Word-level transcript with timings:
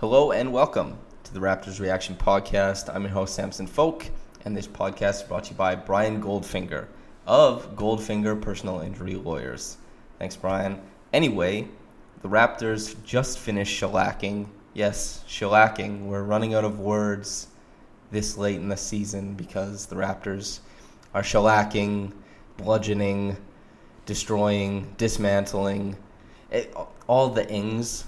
Hello 0.00 0.30
and 0.30 0.52
welcome 0.52 0.96
to 1.24 1.34
the 1.34 1.40
Raptors 1.40 1.80
Reaction 1.80 2.14
Podcast. 2.14 2.88
I'm 2.94 3.02
your 3.02 3.10
host, 3.10 3.34
Samson 3.34 3.66
Folk, 3.66 4.06
and 4.44 4.56
this 4.56 4.68
podcast 4.68 5.16
is 5.16 5.22
brought 5.24 5.42
to 5.42 5.50
you 5.50 5.56
by 5.56 5.74
Brian 5.74 6.22
Goldfinger 6.22 6.86
of 7.26 7.74
Goldfinger 7.74 8.40
Personal 8.40 8.78
Injury 8.78 9.16
Lawyers. 9.16 9.76
Thanks, 10.20 10.36
Brian. 10.36 10.80
Anyway, 11.12 11.66
the 12.22 12.28
Raptors 12.28 12.94
just 13.02 13.40
finished 13.40 13.82
shellacking. 13.82 14.46
Yes, 14.72 15.24
shellacking. 15.26 16.06
We're 16.06 16.22
running 16.22 16.54
out 16.54 16.64
of 16.64 16.78
words 16.78 17.48
this 18.12 18.38
late 18.38 18.60
in 18.60 18.68
the 18.68 18.76
season 18.76 19.34
because 19.34 19.86
the 19.86 19.96
Raptors 19.96 20.60
are 21.12 21.22
shellacking, 21.22 22.12
bludgeoning, 22.56 23.36
destroying, 24.06 24.94
dismantling, 24.96 25.96
it, 26.52 26.72
all 27.08 27.30
the 27.30 27.50
ings 27.50 28.04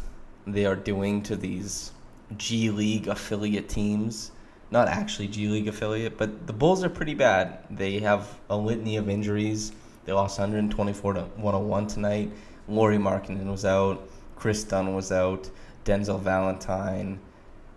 they 0.52 0.66
are 0.66 0.76
doing 0.76 1.22
to 1.24 1.36
these 1.36 1.92
G 2.36 2.70
League 2.70 3.08
affiliate 3.08 3.68
teams. 3.68 4.32
Not 4.70 4.88
actually 4.88 5.28
G 5.28 5.48
League 5.48 5.68
affiliate, 5.68 6.16
but 6.16 6.46
the 6.46 6.52
Bulls 6.52 6.84
are 6.84 6.90
pretty 6.90 7.14
bad. 7.14 7.58
They 7.70 7.98
have 8.00 8.38
a 8.48 8.56
litany 8.56 8.96
of 8.96 9.08
injuries. 9.08 9.72
They 10.04 10.12
lost 10.12 10.38
124 10.38 11.14
to 11.14 11.20
101 11.20 11.86
tonight. 11.88 12.30
Lauri 12.68 12.98
Markkanen 12.98 13.50
was 13.50 13.64
out. 13.64 14.08
Kris 14.36 14.64
Dunn 14.64 14.94
was 14.94 15.12
out. 15.12 15.50
Denzel 15.84 16.20
Valentine, 16.20 17.18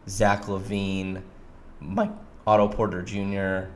Zach 0.07 0.43
LaVine, 0.43 1.21
Mike 1.79 2.11
Otto 2.45 2.67
Porter 2.67 3.01
Jr. 3.01 3.69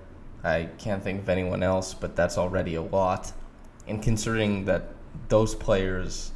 I 0.43 0.69
can't 0.77 1.03
think 1.03 1.21
of 1.21 1.29
anyone 1.29 1.63
else, 1.63 1.93
but 1.93 2.15
that's 2.15 2.37
already 2.37 2.75
a 2.75 2.81
lot. 2.81 3.31
And 3.87 4.03
considering 4.03 4.65
that 4.65 4.89
those 5.29 5.55
players 5.55 6.31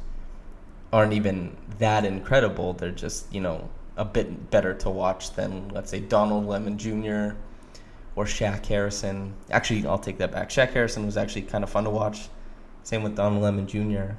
aren't 0.92 1.12
even 1.12 1.56
that 1.78 2.04
incredible. 2.04 2.74
They're 2.74 2.90
just, 2.90 3.32
you 3.32 3.40
know, 3.40 3.68
a 3.96 4.04
bit 4.04 4.50
better 4.50 4.74
to 4.74 4.90
watch 4.90 5.34
than, 5.34 5.68
let's 5.68 5.90
say, 5.90 6.00
Donald 6.00 6.46
Lemon 6.46 6.78
Jr. 6.78 7.36
or 8.14 8.24
Shaq 8.24 8.66
Harrison. 8.66 9.34
Actually, 9.50 9.86
I'll 9.86 9.98
take 9.98 10.18
that 10.18 10.32
back. 10.32 10.50
Shaq 10.50 10.70
Harrison 10.70 11.06
was 11.06 11.16
actually 11.16 11.42
kind 11.42 11.64
of 11.64 11.70
fun 11.70 11.84
to 11.84 11.90
watch. 11.90 12.28
Same 12.82 13.02
with 13.02 13.16
Donald 13.16 13.42
Lemon 13.42 13.66
Jr. 13.66 14.14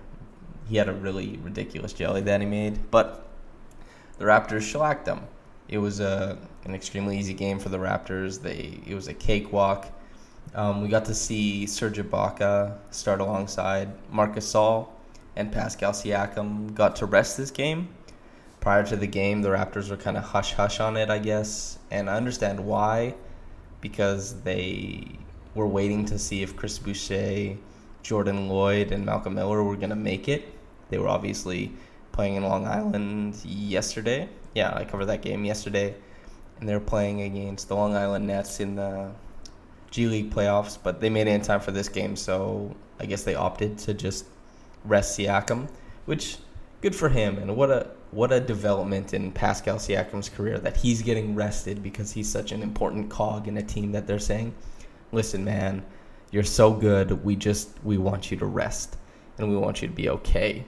He 0.68 0.78
had 0.78 0.88
a 0.88 0.94
really 0.94 1.38
ridiculous 1.44 1.94
jelly 1.94 2.22
that 2.22 2.42
he 2.42 2.48
made, 2.48 2.90
but 2.90 3.28
the 4.18 4.26
Raptors 4.26 4.62
shellacked 4.62 5.06
them. 5.06 5.28
It 5.68 5.78
was 5.78 6.00
a 6.00 6.38
an 6.66 6.74
extremely 6.74 7.18
easy 7.18 7.34
game 7.34 7.60
for 7.60 7.70
the 7.70 7.78
Raptors. 7.78 8.42
They 8.42 8.80
it 8.88 8.96
was 8.96 9.08
a 9.10 9.14
cakewalk. 9.14 9.88
Um, 10.56 10.82
we 10.82 10.88
got 10.88 11.06
to 11.06 11.16
see 11.16 11.66
Serge 11.66 11.98
Ibaka 11.98 12.78
start 12.92 13.20
alongside 13.20 13.90
Marcus 14.10 14.54
Gasol 14.54 14.88
and 15.36 15.52
Pascal 15.52 15.92
Siakam 15.92 16.74
got 16.74 16.96
to 16.98 17.06
rest 17.06 17.38
this 17.38 17.52
game. 17.52 17.90
Prior 18.60 18.86
to 18.86 18.96
the 18.96 19.08
game, 19.08 19.42
the 19.42 19.50
Raptors 19.50 19.90
were 19.90 19.98
kind 19.98 20.16
of 20.16 20.24
hush 20.24 20.54
hush 20.54 20.80
on 20.80 20.96
it, 20.96 21.10
I 21.10 21.20
guess, 21.20 21.80
and 21.92 22.10
I 22.10 22.16
understand 22.16 22.66
why, 22.66 23.16
because 23.82 24.42
they 24.44 25.06
were 25.54 25.68
waiting 25.68 26.06
to 26.06 26.18
see 26.18 26.44
if 26.44 26.56
Chris 26.56 26.80
Boucher, 26.80 27.58
Jordan 28.04 28.48
Lloyd, 28.48 28.92
and 28.92 29.06
Malcolm 29.06 29.36
Miller 29.36 29.64
were 29.64 29.76
going 29.76 29.90
to 29.90 29.96
make 29.96 30.30
it. 30.30 30.46
They 30.90 30.98
were 30.98 31.10
obviously 31.10 31.74
playing 32.12 32.36
in 32.36 32.44
Long 32.44 32.66
Island 32.66 33.36
yesterday. 33.44 34.30
Yeah, 34.56 34.74
I 34.74 34.86
covered 34.86 35.06
that 35.06 35.22
game 35.22 35.44
yesterday, 35.44 35.96
and 36.60 36.70
they 36.70 36.74
were 36.74 36.80
playing 36.80 37.22
against 37.22 37.68
the 37.68 37.76
Long 37.76 37.96
Island 37.96 38.28
Nets 38.28 38.60
in 38.60 38.76
the 38.76 39.12
G 39.92 40.08
League 40.08 40.32
playoffs, 40.32 40.78
but 40.82 41.02
they 41.02 41.10
made 41.10 41.28
it 41.28 41.32
in 41.32 41.42
time 41.42 41.60
for 41.60 41.72
this 41.72 41.90
game, 41.90 42.16
so 42.16 42.76
I 43.00 43.06
guess 43.06 43.24
they 43.24 43.36
opted 43.36 43.78
to 43.80 43.94
just 43.94 44.26
rest 44.86 45.18
Siakam, 45.18 45.70
which 46.06 46.38
good 46.82 46.96
for 46.96 47.10
him 47.10 47.38
and 47.38 47.56
what 47.56 47.72
a 47.72 47.90
what 48.12 48.32
a 48.32 48.40
development 48.40 49.14
in 49.14 49.32
Pascal 49.32 49.78
Siakam's 49.78 50.30
career 50.30 50.60
that 50.60 50.78
he's 50.78 51.02
getting 51.02 51.34
rested 51.34 51.82
because 51.82 52.12
he's 52.12 52.30
such 52.30 52.52
an 52.52 52.62
important 52.62 53.10
cog 53.10 53.48
in 53.48 53.58
a 53.58 53.64
team 53.64 53.92
that 53.94 54.06
they're 54.06 54.20
saying, 54.20 54.54
"Listen, 55.12 55.44
man, 55.44 55.84
you're 56.30 56.44
so 56.44 56.74
good. 56.74 57.24
We 57.24 57.36
just 57.36 57.70
we 57.84 57.98
want 57.98 58.30
you 58.30 58.38
to 58.38 58.46
rest 58.46 58.98
and 59.38 59.50
we 59.50 59.58
want 59.58 59.82
you 59.82 59.88
to 59.88 59.94
be 59.94 60.10
okay." 60.10 60.66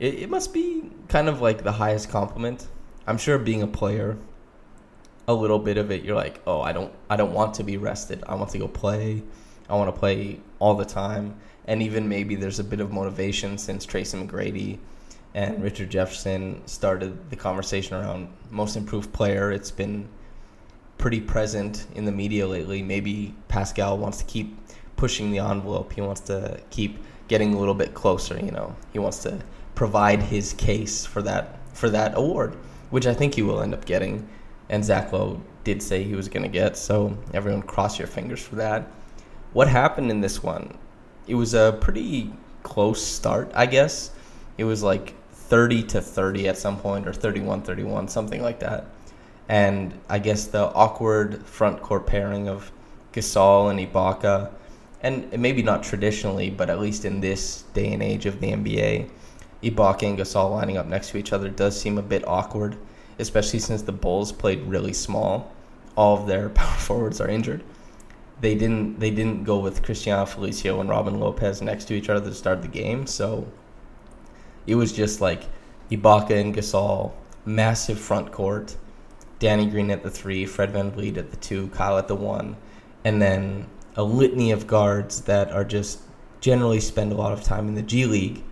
It, 0.00 0.14
it 0.14 0.30
must 0.30 0.52
be 0.52 0.90
kind 1.08 1.28
of 1.28 1.40
like 1.40 1.62
the 1.62 1.72
highest 1.72 2.08
compliment. 2.08 2.66
I'm 3.06 3.18
sure 3.18 3.38
being 3.38 3.62
a 3.62 3.66
player, 3.66 4.16
a 5.26 5.34
little 5.34 5.58
bit 5.58 5.76
of 5.76 5.90
it, 5.90 6.04
you're 6.04 6.16
like, 6.16 6.40
"Oh, 6.46 6.60
I 6.60 6.72
don't 6.72 6.92
I 7.10 7.16
don't 7.16 7.32
want 7.32 7.54
to 7.54 7.64
be 7.64 7.76
rested. 7.76 8.24
I 8.26 8.34
want 8.34 8.50
to 8.50 8.58
go 8.58 8.66
play. 8.66 9.22
I 9.68 9.76
want 9.76 9.94
to 9.94 9.98
play 9.98 10.40
all 10.58 10.74
the 10.74 10.86
time." 10.86 11.36
And 11.68 11.82
even 11.82 12.08
maybe 12.08 12.34
there's 12.34 12.58
a 12.58 12.64
bit 12.64 12.80
of 12.80 12.90
motivation 12.90 13.58
since 13.58 13.84
Tracy 13.84 14.16
McGrady 14.16 14.78
and 15.34 15.62
Richard 15.62 15.90
Jefferson 15.90 16.66
started 16.66 17.28
the 17.28 17.36
conversation 17.36 17.94
around 17.94 18.32
most 18.50 18.74
improved 18.74 19.12
player. 19.12 19.52
It's 19.52 19.70
been 19.70 20.08
pretty 20.96 21.20
present 21.20 21.86
in 21.94 22.06
the 22.06 22.10
media 22.10 22.48
lately. 22.48 22.82
Maybe 22.82 23.34
Pascal 23.48 23.98
wants 23.98 24.16
to 24.18 24.24
keep 24.24 24.56
pushing 24.96 25.30
the 25.30 25.40
envelope. 25.40 25.92
He 25.92 26.00
wants 26.00 26.22
to 26.22 26.58
keep 26.70 26.98
getting 27.28 27.52
a 27.52 27.58
little 27.58 27.74
bit 27.74 27.92
closer. 27.92 28.40
You 28.42 28.50
know, 28.50 28.74
he 28.94 28.98
wants 28.98 29.22
to 29.24 29.38
provide 29.74 30.22
his 30.22 30.54
case 30.54 31.04
for 31.04 31.20
that 31.22 31.60
for 31.76 31.90
that 31.90 32.16
award, 32.16 32.54
which 32.88 33.06
I 33.06 33.12
think 33.12 33.34
he 33.34 33.42
will 33.42 33.60
end 33.60 33.74
up 33.74 33.84
getting. 33.84 34.26
And 34.70 34.82
Zach 34.82 35.12
Lowe 35.12 35.42
did 35.64 35.82
say 35.82 36.02
he 36.02 36.14
was 36.14 36.28
going 36.28 36.44
to 36.44 36.48
get. 36.48 36.78
So 36.78 37.16
everyone, 37.34 37.62
cross 37.62 37.98
your 37.98 38.08
fingers 38.08 38.42
for 38.42 38.56
that. 38.56 38.90
What 39.52 39.68
happened 39.68 40.10
in 40.10 40.22
this 40.22 40.42
one? 40.42 40.76
It 41.28 41.34
was 41.34 41.54
a 41.54 41.76
pretty 41.80 42.32
close 42.62 43.04
start, 43.04 43.50
I 43.54 43.66
guess. 43.66 44.10
It 44.56 44.64
was 44.64 44.82
like 44.82 45.14
30 45.32 45.82
to 45.84 46.00
30 46.00 46.48
at 46.48 46.58
some 46.58 46.78
point, 46.78 47.06
or 47.06 47.12
31 47.12 47.62
31, 47.62 48.08
something 48.08 48.42
like 48.42 48.58
that. 48.60 48.86
And 49.48 49.94
I 50.08 50.18
guess 50.18 50.46
the 50.46 50.72
awkward 50.72 51.46
front 51.46 51.80
court 51.80 52.06
pairing 52.06 52.48
of 52.48 52.72
Gasol 53.12 53.70
and 53.70 53.78
Ibaka, 53.78 54.50
and 55.02 55.30
maybe 55.38 55.62
not 55.62 55.82
traditionally, 55.82 56.50
but 56.50 56.68
at 56.70 56.80
least 56.80 57.04
in 57.04 57.20
this 57.20 57.62
day 57.74 57.92
and 57.92 58.02
age 58.02 58.26
of 58.26 58.40
the 58.40 58.48
NBA, 58.48 59.08
Ibaka 59.62 60.08
and 60.08 60.18
Gasol 60.18 60.50
lining 60.50 60.76
up 60.76 60.86
next 60.86 61.10
to 61.10 61.18
each 61.18 61.32
other 61.32 61.48
does 61.48 61.78
seem 61.78 61.98
a 61.98 62.02
bit 62.02 62.26
awkward, 62.26 62.76
especially 63.18 63.58
since 63.58 63.82
the 63.82 63.92
Bulls 63.92 64.32
played 64.32 64.62
really 64.62 64.92
small. 64.92 65.52
All 65.94 66.18
of 66.18 66.26
their 66.26 66.48
power 66.50 66.76
forwards 66.76 67.20
are 67.20 67.28
injured 67.28 67.62
they 68.40 68.54
didn't 68.54 69.00
they 69.00 69.10
didn't 69.10 69.44
go 69.44 69.58
with 69.58 69.82
Cristiano 69.82 70.24
Felicio 70.24 70.80
and 70.80 70.88
Robin 70.88 71.18
Lopez 71.18 71.60
next 71.60 71.86
to 71.86 71.94
each 71.94 72.08
other 72.08 72.28
to 72.28 72.34
start 72.34 72.62
the 72.62 72.68
game. 72.68 73.06
So 73.06 73.46
it 74.66 74.74
was 74.74 74.92
just 74.92 75.20
like 75.20 75.44
Ibaka 75.90 76.40
and 76.40 76.54
Gasol, 76.54 77.12
massive 77.44 77.98
front 77.98 78.30
court, 78.32 78.76
Danny 79.38 79.66
Green 79.66 79.90
at 79.90 80.02
the 80.02 80.10
three, 80.10 80.44
Fred 80.46 80.70
Van 80.70 80.92
VanVleet 80.92 81.16
at 81.16 81.30
the 81.30 81.36
two, 81.36 81.68
Kyle 81.68 81.98
at 81.98 82.08
the 82.08 82.14
one, 82.14 82.56
and 83.04 83.20
then 83.20 83.66
a 83.96 84.02
litany 84.02 84.52
of 84.52 84.66
guards 84.66 85.22
that 85.22 85.50
are 85.50 85.64
just 85.64 86.00
generally 86.40 86.80
spend 86.80 87.12
a 87.12 87.16
lot 87.16 87.32
of 87.32 87.42
time 87.42 87.66
in 87.68 87.74
the 87.74 87.82
G 87.82 88.04
League 88.04 88.44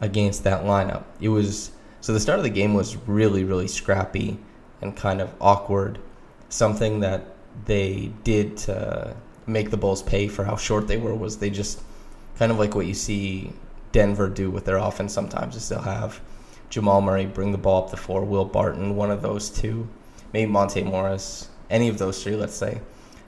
against 0.00 0.44
that 0.44 0.64
lineup. 0.64 1.04
It 1.20 1.28
was 1.28 1.72
so 2.00 2.12
the 2.12 2.20
start 2.20 2.38
of 2.38 2.44
the 2.44 2.50
game 2.50 2.74
was 2.74 2.96
really, 3.08 3.44
really 3.44 3.68
scrappy 3.68 4.38
and 4.80 4.96
kind 4.96 5.20
of 5.20 5.34
awkward. 5.40 5.98
Something 6.48 7.00
that 7.00 7.34
they 7.64 8.12
did 8.22 8.56
to 8.58 9.16
make 9.46 9.70
the 9.70 9.76
Bulls 9.76 10.02
pay 10.02 10.28
for 10.28 10.44
how 10.44 10.56
short 10.56 10.88
they 10.88 10.96
were 10.96 11.14
was 11.14 11.38
they 11.38 11.50
just 11.50 11.80
kind 12.38 12.50
of 12.50 12.58
like 12.58 12.74
what 12.74 12.86
you 12.86 12.94
see 12.94 13.52
Denver 13.92 14.28
do 14.28 14.50
with 14.50 14.64
their 14.64 14.76
offense 14.76 15.12
sometimes 15.12 15.56
is 15.56 15.68
they'll 15.68 15.80
have 15.80 16.20
Jamal 16.68 17.00
Murray 17.00 17.26
bring 17.26 17.52
the 17.52 17.58
ball 17.58 17.84
up 17.84 17.90
the 17.90 17.96
floor, 17.96 18.24
Will 18.24 18.44
Barton, 18.44 18.96
one 18.96 19.10
of 19.10 19.22
those 19.22 19.48
two, 19.48 19.88
maybe 20.32 20.50
Monte 20.50 20.82
Morris, 20.82 21.48
any 21.70 21.88
of 21.88 21.98
those 21.98 22.22
three, 22.22 22.36
let's 22.36 22.54
say, 22.54 22.80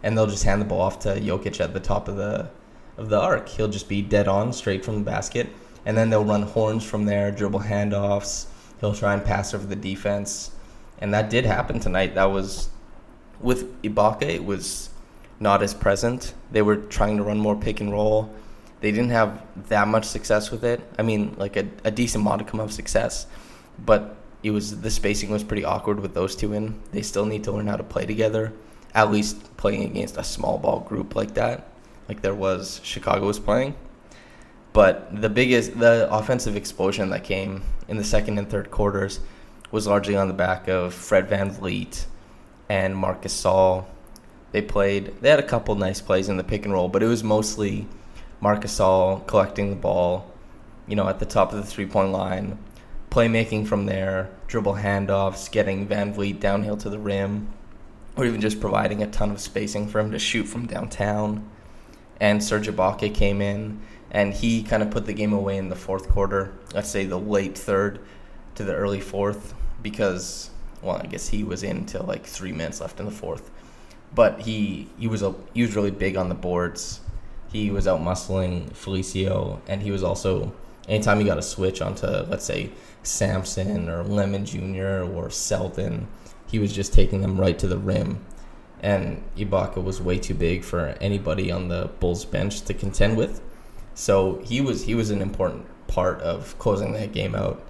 and 0.02 0.16
they'll 0.16 0.26
just 0.26 0.44
hand 0.44 0.60
the 0.60 0.66
ball 0.66 0.80
off 0.80 0.98
to 1.00 1.20
Jokic 1.20 1.60
at 1.60 1.72
the 1.72 1.80
top 1.80 2.08
of 2.08 2.16
the 2.16 2.50
of 2.96 3.08
the 3.08 3.18
arc. 3.18 3.48
He'll 3.48 3.68
just 3.68 3.88
be 3.88 4.02
dead 4.02 4.26
on, 4.26 4.52
straight 4.52 4.84
from 4.84 4.96
the 4.96 5.10
basket, 5.10 5.48
and 5.86 5.96
then 5.96 6.10
they'll 6.10 6.24
run 6.24 6.42
horns 6.42 6.84
from 6.84 7.04
there, 7.04 7.30
dribble 7.30 7.60
handoffs. 7.60 8.46
He'll 8.80 8.94
try 8.94 9.14
and 9.14 9.24
pass 9.24 9.54
over 9.54 9.66
the 9.66 9.76
defense, 9.76 10.50
and 10.98 11.14
that 11.14 11.30
did 11.30 11.44
happen 11.44 11.78
tonight. 11.78 12.14
That 12.14 12.26
was 12.26 12.68
with 13.40 13.80
Ibaka. 13.82 14.22
It 14.22 14.44
was 14.44 14.90
not 15.40 15.62
as 15.62 15.74
present. 15.74 16.34
They 16.50 16.62
were 16.62 16.76
trying 16.76 17.16
to 17.16 17.22
run 17.22 17.38
more 17.38 17.56
pick 17.56 17.80
and 17.80 17.92
roll. 17.92 18.34
They 18.80 18.90
didn't 18.92 19.10
have 19.10 19.42
that 19.68 19.88
much 19.88 20.04
success 20.04 20.50
with 20.50 20.64
it. 20.64 20.80
I 20.98 21.02
mean, 21.02 21.34
like 21.38 21.56
a, 21.56 21.68
a 21.84 21.90
decent 21.90 22.22
modicum 22.24 22.60
of 22.60 22.72
success, 22.72 23.26
but 23.84 24.16
it 24.42 24.50
was 24.50 24.80
the 24.80 24.90
spacing 24.90 25.30
was 25.30 25.42
pretty 25.42 25.64
awkward 25.64 26.00
with 26.00 26.14
those 26.14 26.36
two 26.36 26.52
in. 26.52 26.80
They 26.92 27.02
still 27.02 27.26
need 27.26 27.44
to 27.44 27.52
learn 27.52 27.66
how 27.66 27.76
to 27.76 27.82
play 27.82 28.06
together, 28.06 28.52
at 28.94 29.10
least 29.10 29.56
playing 29.56 29.84
against 29.84 30.16
a 30.16 30.24
small 30.24 30.58
ball 30.58 30.80
group 30.80 31.16
like 31.16 31.34
that, 31.34 31.66
like 32.08 32.22
there 32.22 32.34
was 32.34 32.80
Chicago 32.84 33.26
was 33.26 33.40
playing. 33.40 33.74
But 34.72 35.20
the 35.20 35.28
biggest, 35.28 35.78
the 35.78 36.08
offensive 36.12 36.54
explosion 36.54 37.10
that 37.10 37.24
came 37.24 37.62
in 37.88 37.96
the 37.96 38.04
second 38.04 38.38
and 38.38 38.48
third 38.48 38.70
quarters 38.70 39.18
was 39.70 39.86
largely 39.86 40.14
on 40.14 40.28
the 40.28 40.34
back 40.34 40.68
of 40.68 40.94
Fred 40.94 41.28
VanVleet 41.28 42.06
and 42.68 42.96
Marcus 42.96 43.42
Gasol 43.42 43.86
they 44.52 44.62
played. 44.62 45.14
They 45.20 45.30
had 45.30 45.38
a 45.38 45.46
couple 45.46 45.74
nice 45.74 46.00
plays 46.00 46.28
in 46.28 46.36
the 46.36 46.44
pick 46.44 46.64
and 46.64 46.72
roll, 46.72 46.88
but 46.88 47.02
it 47.02 47.06
was 47.06 47.22
mostly 47.22 47.86
Marc 48.40 48.62
Gasol 48.62 49.26
collecting 49.26 49.70
the 49.70 49.76
ball, 49.76 50.30
you 50.86 50.96
know, 50.96 51.08
at 51.08 51.18
the 51.18 51.26
top 51.26 51.52
of 51.52 51.58
the 51.58 51.66
three 51.66 51.86
point 51.86 52.12
line, 52.12 52.58
playmaking 53.10 53.66
from 53.66 53.86
there, 53.86 54.30
dribble 54.46 54.74
handoffs, 54.74 55.50
getting 55.50 55.86
Van 55.86 56.14
Vleet 56.14 56.40
downhill 56.40 56.76
to 56.78 56.90
the 56.90 56.98
rim, 56.98 57.48
or 58.16 58.24
even 58.24 58.40
just 58.40 58.60
providing 58.60 59.02
a 59.02 59.06
ton 59.06 59.30
of 59.30 59.40
spacing 59.40 59.88
for 59.88 60.00
him 60.00 60.10
to 60.12 60.18
shoot 60.18 60.44
from 60.44 60.66
downtown. 60.66 61.48
And 62.20 62.42
Serge 62.42 62.68
Ibaka 62.68 63.14
came 63.14 63.40
in, 63.40 63.80
and 64.10 64.32
he 64.32 64.62
kind 64.62 64.82
of 64.82 64.90
put 64.90 65.06
the 65.06 65.12
game 65.12 65.32
away 65.32 65.56
in 65.56 65.68
the 65.68 65.76
fourth 65.76 66.08
quarter. 66.08 66.52
Let's 66.74 66.88
say 66.88 67.04
the 67.04 67.18
late 67.18 67.56
third 67.56 68.00
to 68.56 68.64
the 68.64 68.74
early 68.74 69.00
fourth, 69.00 69.54
because 69.82 70.50
well, 70.82 70.96
I 70.96 71.06
guess 71.06 71.28
he 71.28 71.44
was 71.44 71.62
in 71.62 71.78
until 71.78 72.04
like 72.04 72.24
three 72.24 72.52
minutes 72.52 72.80
left 72.80 73.00
in 73.00 73.06
the 73.06 73.12
fourth. 73.12 73.50
But 74.14 74.40
he 74.40 74.88
he 74.98 75.06
was 75.06 75.22
a 75.22 75.34
he 75.54 75.62
was 75.62 75.76
really 75.76 75.90
big 75.90 76.16
on 76.16 76.28
the 76.28 76.34
boards. 76.34 77.00
He 77.50 77.70
was 77.70 77.86
out 77.86 78.00
muscling 78.00 78.70
Felicio, 78.72 79.60
and 79.66 79.82
he 79.82 79.90
was 79.90 80.02
also 80.02 80.52
anytime 80.88 81.18
he 81.18 81.24
got 81.24 81.38
a 81.38 81.42
switch 81.42 81.80
onto 81.80 82.06
let's 82.06 82.44
say 82.44 82.70
Sampson 83.02 83.88
or 83.88 84.02
Lemon 84.02 84.44
Jr. 84.44 85.04
or 85.04 85.30
Selden, 85.30 86.08
he 86.46 86.58
was 86.58 86.72
just 86.72 86.92
taking 86.92 87.20
them 87.20 87.40
right 87.40 87.58
to 87.58 87.66
the 87.66 87.78
rim. 87.78 88.24
And 88.80 89.22
Ibaka 89.36 89.82
was 89.82 90.00
way 90.00 90.18
too 90.18 90.34
big 90.34 90.62
for 90.62 90.94
anybody 91.00 91.50
on 91.50 91.68
the 91.68 91.90
Bulls 91.98 92.24
bench 92.24 92.62
to 92.62 92.74
contend 92.74 93.16
with. 93.16 93.40
So 93.94 94.40
he 94.44 94.60
was 94.60 94.84
he 94.84 94.94
was 94.94 95.10
an 95.10 95.20
important 95.20 95.66
part 95.88 96.20
of 96.20 96.56
closing 96.58 96.92
that 96.92 97.12
game 97.12 97.34
out. 97.34 97.60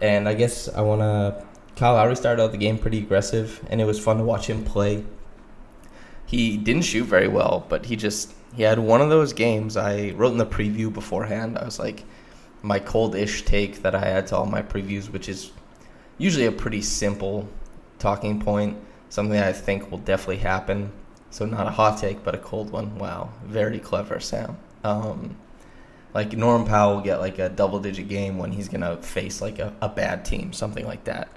And 0.00 0.28
I 0.28 0.34
guess 0.34 0.68
I 0.68 0.80
want 0.80 1.00
to. 1.02 1.44
Kyle 1.76 1.94
Lowry 1.94 2.16
started 2.16 2.42
out 2.42 2.52
the 2.52 2.58
game 2.58 2.76
pretty 2.76 2.98
aggressive, 2.98 3.64
and 3.70 3.80
it 3.80 3.84
was 3.84 3.98
fun 3.98 4.18
to 4.18 4.24
watch 4.24 4.50
him 4.50 4.64
play. 4.64 5.04
He 6.32 6.56
didn't 6.56 6.82
shoot 6.82 7.04
very 7.04 7.28
well, 7.28 7.66
but 7.68 7.84
he 7.84 7.94
just 7.94 8.32
he 8.54 8.62
had 8.62 8.78
one 8.78 9.02
of 9.02 9.10
those 9.10 9.34
games. 9.34 9.76
I 9.76 10.12
wrote 10.16 10.32
in 10.32 10.38
the 10.38 10.46
preview 10.46 10.90
beforehand. 10.90 11.58
I 11.58 11.64
was 11.66 11.78
like, 11.78 12.04
my 12.62 12.78
cold-ish 12.78 13.44
take 13.44 13.82
that 13.82 13.94
I 13.94 14.06
had 14.06 14.26
to 14.28 14.36
all 14.36 14.46
my 14.46 14.62
previews, 14.62 15.10
which 15.12 15.28
is 15.28 15.52
usually 16.16 16.46
a 16.46 16.52
pretty 16.52 16.80
simple 16.80 17.46
talking 17.98 18.40
point, 18.40 18.78
something 19.10 19.38
I 19.38 19.52
think 19.52 19.90
will 19.90 19.98
definitely 19.98 20.38
happen. 20.38 20.90
So 21.28 21.44
not 21.44 21.66
a 21.66 21.70
hot 21.70 21.98
take, 21.98 22.24
but 22.24 22.34
a 22.34 22.38
cold 22.38 22.70
one. 22.70 22.96
Wow, 22.96 23.30
very 23.44 23.78
clever, 23.78 24.18
Sam. 24.18 24.56
Um, 24.84 25.36
like 26.14 26.32
Norm 26.32 26.64
Powell 26.64 26.96
will 26.96 27.02
get 27.02 27.20
like 27.20 27.38
a 27.38 27.50
double-digit 27.50 28.08
game 28.08 28.38
when 28.38 28.52
he's 28.52 28.68
gonna 28.68 28.96
face 29.02 29.42
like 29.42 29.58
a, 29.58 29.74
a 29.82 29.88
bad 29.88 30.24
team, 30.24 30.54
something 30.54 30.86
like 30.86 31.04
that. 31.04 31.28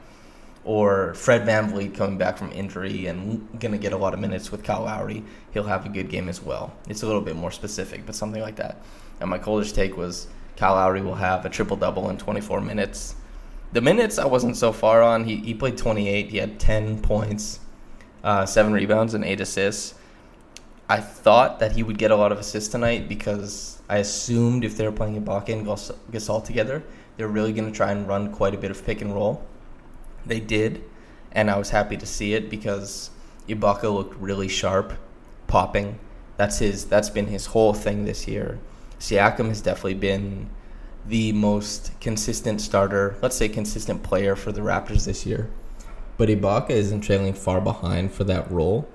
Or 0.65 1.13
Fred 1.13 1.47
VanVleet 1.47 1.95
coming 1.95 2.17
back 2.17 2.37
from 2.37 2.51
injury 2.51 3.05
and 3.05 3.47
gonna 3.59 3.77
get 3.77 3.93
a 3.93 3.97
lot 3.97 4.13
of 4.13 4.19
minutes 4.19 4.51
with 4.51 4.63
Kyle 4.63 4.83
Lowry, 4.83 5.23
he'll 5.53 5.63
have 5.63 5.85
a 5.85 5.89
good 5.89 6.09
game 6.09 6.27
as 6.27 6.41
well. 6.41 6.73
It's 6.89 7.03
a 7.03 7.05
little 7.05 7.21
bit 7.21 7.35
more 7.35 7.51
specific, 7.51 8.05
but 8.05 8.15
something 8.15 8.41
like 8.41 8.55
that. 8.57 8.81
And 9.21 9.29
my 9.29 9.37
coldest 9.37 9.75
take 9.75 9.95
was 9.95 10.27
Kyle 10.57 10.73
Lowry 10.73 11.01
will 11.01 11.15
have 11.15 11.45
a 11.45 11.49
triple 11.49 11.77
double 11.77 12.09
in 12.09 12.17
24 12.17 12.61
minutes. 12.61 13.15
The 13.73 13.81
minutes 13.81 14.17
I 14.17 14.25
wasn't 14.25 14.57
so 14.57 14.71
far 14.71 15.01
on. 15.01 15.25
He, 15.25 15.37
he 15.37 15.53
played 15.53 15.77
28. 15.77 16.29
He 16.29 16.37
had 16.37 16.59
10 16.59 17.01
points, 17.01 17.59
uh, 18.23 18.45
seven 18.45 18.73
rebounds, 18.73 19.13
and 19.13 19.23
eight 19.23 19.41
assists. 19.41 19.95
I 20.87 20.99
thought 20.99 21.59
that 21.59 21.73
he 21.73 21.83
would 21.83 21.97
get 21.97 22.11
a 22.11 22.15
lot 22.15 22.31
of 22.31 22.39
assists 22.39 22.69
tonight 22.69 23.09
because 23.09 23.81
I 23.89 23.97
assumed 23.97 24.63
if 24.63 24.77
they 24.77 24.85
were 24.85 24.93
playing 24.93 25.21
Ibaka 25.21 25.49
and 25.49 25.65
Gasol 25.65 26.43
together, 26.43 26.83
they're 27.17 27.27
really 27.27 27.53
going 27.53 27.71
to 27.71 27.75
try 27.75 27.91
and 27.91 28.07
run 28.07 28.31
quite 28.31 28.53
a 28.53 28.57
bit 28.57 28.71
of 28.71 28.85
pick 28.85 29.01
and 29.01 29.13
roll. 29.13 29.43
They 30.25 30.39
did, 30.39 30.83
and 31.31 31.51
I 31.51 31.57
was 31.57 31.69
happy 31.69 31.97
to 31.97 32.05
see 32.05 32.33
it 32.33 32.49
because 32.49 33.11
Ibaka 33.47 33.93
looked 33.93 34.15
really 34.15 34.47
sharp, 34.47 34.93
popping. 35.47 35.99
That's 36.37 36.59
his. 36.59 36.85
That's 36.85 37.09
been 37.09 37.27
his 37.27 37.47
whole 37.47 37.73
thing 37.73 38.05
this 38.05 38.27
year. 38.27 38.59
Siakam 38.99 39.49
has 39.49 39.61
definitely 39.61 39.95
been 39.95 40.49
the 41.05 41.31
most 41.33 41.91
consistent 41.99 42.61
starter, 42.61 43.15
let's 43.21 43.35
say 43.35 43.47
consistent 43.47 44.01
player 44.01 44.35
for 44.35 44.51
the 44.51 44.61
Raptors 44.61 45.05
this 45.05 45.25
year. 45.25 45.49
But 46.17 46.29
Ibaka 46.29 46.71
isn't 46.71 47.01
trailing 47.01 47.33
far 47.33 47.61
behind 47.61 48.11
for 48.11 48.23
that 48.23 48.49
role. 48.49 48.87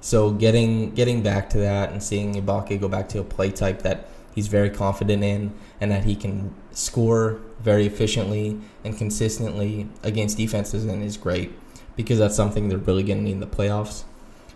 So 0.00 0.30
getting 0.30 0.92
getting 0.92 1.22
back 1.22 1.50
to 1.50 1.58
that 1.58 1.90
and 1.90 2.02
seeing 2.02 2.34
Ibaka 2.34 2.80
go 2.80 2.88
back 2.88 3.08
to 3.10 3.20
a 3.20 3.24
play 3.24 3.50
type 3.50 3.82
that 3.82 4.06
he's 4.34 4.48
very 4.48 4.70
confident 4.70 5.22
in 5.22 5.52
and 5.80 5.90
that 5.90 6.04
he 6.04 6.14
can 6.14 6.54
score 6.72 7.40
very 7.60 7.86
efficiently 7.86 8.58
and 8.84 8.96
consistently 8.96 9.88
against 10.02 10.36
defenses 10.36 10.84
and 10.84 11.02
is 11.02 11.16
great 11.16 11.52
because 11.96 12.18
that's 12.18 12.36
something 12.36 12.68
they're 12.68 12.78
really 12.78 13.02
going 13.02 13.18
to 13.18 13.24
need 13.24 13.32
in 13.32 13.40
the 13.40 13.46
playoffs. 13.46 14.04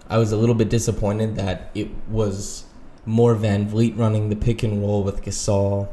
I 0.08 0.18
was 0.18 0.32
a 0.32 0.36
little 0.36 0.54
bit 0.54 0.68
disappointed 0.68 1.36
that 1.36 1.70
it 1.74 1.88
was 2.08 2.64
more 3.06 3.34
Van 3.34 3.68
Vleet 3.68 3.96
running 3.98 4.28
the 4.28 4.36
pick 4.36 4.62
and 4.62 4.80
roll 4.80 5.02
with 5.02 5.22
Gasol 5.22 5.88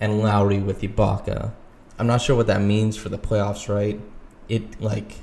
and 0.00 0.20
Lowry 0.20 0.58
with 0.58 0.82
Ibaka. 0.82 1.52
I'm 1.98 2.06
not 2.06 2.20
sure 2.20 2.36
what 2.36 2.46
that 2.48 2.60
means 2.60 2.96
for 2.96 3.08
the 3.08 3.18
playoffs, 3.18 3.72
right? 3.72 4.00
It 4.48 4.80
like 4.80 5.16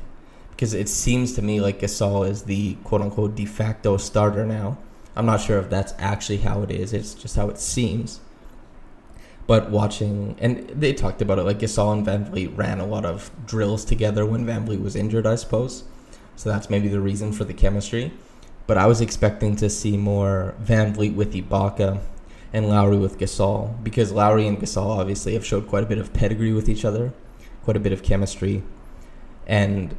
because 0.51 0.73
it 0.73 0.89
seems 0.89 1.33
to 1.33 1.41
me 1.41 1.61
like 1.61 1.79
Gasol 1.79 2.27
is 2.27 2.43
the 2.43 2.75
quote 2.83 3.01
unquote 3.01 3.35
de 3.35 3.45
facto 3.45 3.97
starter 3.97 4.45
now. 4.45 4.77
I'm 5.15 5.25
not 5.25 5.41
sure 5.41 5.59
if 5.59 5.69
that's 5.69 5.93
actually 5.97 6.37
how 6.37 6.61
it 6.63 6.71
is. 6.71 6.93
It's 6.93 7.13
just 7.13 7.35
how 7.35 7.49
it 7.49 7.59
seems. 7.59 8.19
But 9.45 9.69
watching, 9.69 10.35
and 10.39 10.69
they 10.69 10.93
talked 10.93 11.21
about 11.21 11.37
it, 11.37 11.43
like 11.43 11.59
Gasol 11.59 11.93
and 11.93 12.05
Van 12.05 12.25
Vleet 12.25 12.57
ran 12.57 12.79
a 12.79 12.85
lot 12.85 13.05
of 13.05 13.29
drills 13.45 13.83
together 13.83 14.25
when 14.25 14.45
Van 14.45 14.65
Vleet 14.65 14.81
was 14.81 14.95
injured, 14.95 15.27
I 15.27 15.35
suppose. 15.35 15.83
So 16.35 16.49
that's 16.49 16.69
maybe 16.69 16.87
the 16.87 17.01
reason 17.01 17.33
for 17.33 17.43
the 17.43 17.53
chemistry 17.53 18.11
but 18.67 18.77
I 18.77 18.87
was 18.87 19.01
expecting 19.01 19.55
to 19.57 19.69
see 19.69 19.97
more 19.97 20.55
Van 20.59 20.93
Vleet 20.93 21.15
with 21.15 21.33
Ibaka 21.33 21.99
and 22.53 22.69
Lowry 22.69 22.97
with 22.97 23.19
Gasol 23.19 23.83
because 23.83 24.11
Lowry 24.11 24.47
and 24.47 24.57
Gasol 24.57 24.97
obviously 24.97 25.33
have 25.33 25.45
showed 25.45 25.67
quite 25.67 25.83
a 25.83 25.87
bit 25.87 25.97
of 25.97 26.13
pedigree 26.13 26.53
with 26.53 26.69
each 26.69 26.85
other, 26.85 27.13
quite 27.63 27.77
a 27.77 27.79
bit 27.79 27.91
of 27.91 28.03
chemistry, 28.03 28.63
and 29.45 29.95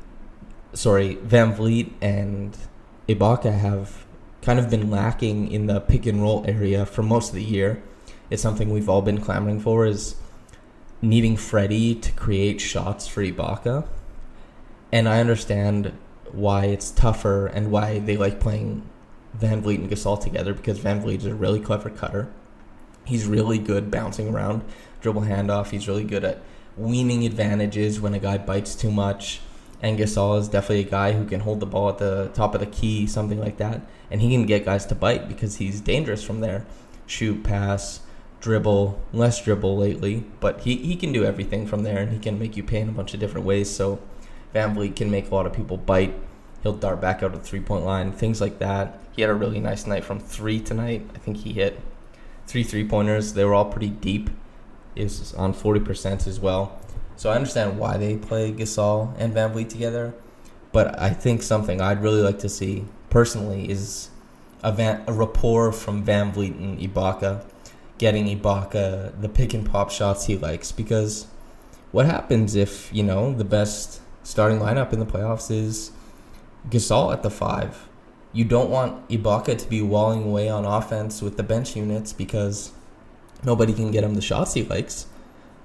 sorry, 0.72 1.16
Van 1.16 1.54
Vleet 1.54 1.92
and 2.00 2.56
Ibaka 3.08 3.58
have 3.58 4.06
kind 4.44 4.58
of 4.58 4.68
been 4.68 4.90
lacking 4.90 5.50
in 5.50 5.66
the 5.66 5.80
pick 5.80 6.06
and 6.06 6.22
roll 6.22 6.44
area 6.46 6.84
for 6.84 7.02
most 7.02 7.30
of 7.30 7.34
the 7.34 7.42
year. 7.42 7.82
It's 8.30 8.42
something 8.42 8.70
we've 8.70 8.88
all 8.88 9.02
been 9.02 9.20
clamoring 9.20 9.60
for 9.60 9.86
is 9.86 10.16
needing 11.00 11.36
Freddie 11.36 11.94
to 11.94 12.12
create 12.12 12.60
shots 12.60 13.08
for 13.08 13.22
Ibaka. 13.22 13.86
And 14.92 15.08
I 15.08 15.20
understand 15.20 15.92
why 16.30 16.66
it's 16.66 16.90
tougher 16.90 17.46
and 17.46 17.70
why 17.70 17.98
they 18.00 18.16
like 18.16 18.38
playing 18.40 18.88
Van 19.34 19.62
Vleet 19.62 19.78
and 19.78 19.90
Gasol 19.90 20.20
together 20.20 20.54
because 20.54 20.78
Van 20.78 21.02
Vleet 21.02 21.18
is 21.18 21.26
a 21.26 21.34
really 21.34 21.60
clever 21.60 21.90
cutter. 21.90 22.30
He's 23.04 23.26
really 23.26 23.58
good 23.58 23.90
bouncing 23.90 24.28
around, 24.28 24.62
dribble 25.00 25.22
handoff. 25.22 25.70
He's 25.70 25.88
really 25.88 26.04
good 26.04 26.24
at 26.24 26.40
weaning 26.76 27.24
advantages 27.24 28.00
when 28.00 28.14
a 28.14 28.18
guy 28.18 28.38
bites 28.38 28.74
too 28.74 28.90
much. 28.90 29.40
And 29.84 29.98
Gasol 29.98 30.40
is 30.40 30.48
definitely 30.48 30.80
a 30.80 30.90
guy 30.90 31.12
who 31.12 31.26
can 31.26 31.40
hold 31.40 31.60
the 31.60 31.66
ball 31.66 31.90
at 31.90 31.98
the 31.98 32.30
top 32.32 32.54
of 32.54 32.60
the 32.60 32.66
key, 32.66 33.06
something 33.06 33.38
like 33.38 33.58
that. 33.58 33.82
And 34.10 34.22
he 34.22 34.30
can 34.30 34.46
get 34.46 34.64
guys 34.64 34.86
to 34.86 34.94
bite 34.94 35.28
because 35.28 35.56
he's 35.56 35.82
dangerous 35.82 36.24
from 36.24 36.40
there. 36.40 36.64
Shoot, 37.06 37.44
pass, 37.44 38.00
dribble, 38.40 38.98
less 39.12 39.44
dribble 39.44 39.76
lately, 39.76 40.24
but 40.40 40.60
he, 40.60 40.76
he 40.76 40.96
can 40.96 41.12
do 41.12 41.22
everything 41.26 41.66
from 41.66 41.82
there 41.82 41.98
and 41.98 42.12
he 42.12 42.18
can 42.18 42.38
make 42.38 42.56
you 42.56 42.62
pay 42.62 42.80
in 42.80 42.88
a 42.88 42.92
bunch 42.92 43.12
of 43.12 43.20
different 43.20 43.46
ways. 43.46 43.68
So 43.68 44.00
Van 44.54 44.74
Vleet 44.74 44.96
can 44.96 45.10
make 45.10 45.30
a 45.30 45.34
lot 45.34 45.44
of 45.44 45.52
people 45.52 45.76
bite. 45.76 46.14
He'll 46.62 46.72
dart 46.72 47.02
back 47.02 47.18
out 47.22 47.34
of 47.34 47.42
the 47.42 47.46
three 47.46 47.60
point 47.60 47.84
line, 47.84 48.10
things 48.10 48.40
like 48.40 48.60
that. 48.60 48.98
He 49.12 49.20
had 49.20 49.30
a 49.30 49.34
really 49.34 49.60
nice 49.60 49.86
night 49.86 50.02
from 50.02 50.18
three 50.18 50.60
tonight. 50.60 51.06
I 51.14 51.18
think 51.18 51.36
he 51.36 51.52
hit 51.52 51.78
three 52.46 52.62
three 52.62 52.88
pointers. 52.88 53.34
They 53.34 53.44
were 53.44 53.52
all 53.52 53.66
pretty 53.66 53.90
deep. 53.90 54.30
He 54.94 55.02
was 55.02 55.34
on 55.34 55.52
40% 55.52 56.26
as 56.26 56.40
well. 56.40 56.80
So 57.16 57.30
I 57.30 57.36
understand 57.36 57.78
why 57.78 57.96
they 57.96 58.16
play 58.16 58.52
Gasol 58.52 59.14
and 59.18 59.32
Van 59.32 59.52
Vleet 59.52 59.68
together. 59.68 60.14
But 60.72 60.98
I 61.00 61.10
think 61.10 61.42
something 61.42 61.80
I'd 61.80 62.02
really 62.02 62.20
like 62.20 62.40
to 62.40 62.48
see 62.48 62.84
personally 63.08 63.70
is 63.70 64.08
a, 64.62 64.72
van, 64.72 65.04
a 65.06 65.12
rapport 65.12 65.70
from 65.70 66.02
Van 66.02 66.32
Vleet 66.32 66.58
and 66.58 66.78
Ibaka, 66.78 67.44
getting 67.98 68.26
Ibaka 68.26 69.20
the 69.20 69.28
pick 69.28 69.54
and 69.54 69.64
pop 69.64 69.90
shots 69.90 70.26
he 70.26 70.36
likes. 70.36 70.72
Because 70.72 71.26
what 71.92 72.06
happens 72.06 72.56
if, 72.56 72.92
you 72.92 73.04
know, 73.04 73.32
the 73.32 73.44
best 73.44 74.00
starting 74.24 74.58
lineup 74.58 74.92
in 74.92 74.98
the 74.98 75.06
playoffs 75.06 75.50
is 75.50 75.92
Gasol 76.68 77.12
at 77.12 77.22
the 77.22 77.30
five. 77.30 77.88
You 78.32 78.44
don't 78.44 78.68
want 78.68 79.08
Ibaka 79.08 79.56
to 79.58 79.68
be 79.68 79.80
walling 79.80 80.24
away 80.24 80.48
on 80.48 80.64
offense 80.64 81.22
with 81.22 81.36
the 81.36 81.44
bench 81.44 81.76
units 81.76 82.12
because 82.12 82.72
nobody 83.44 83.72
can 83.72 83.92
get 83.92 84.02
him 84.02 84.14
the 84.14 84.20
shots 84.20 84.54
he 84.54 84.64
likes. 84.64 85.06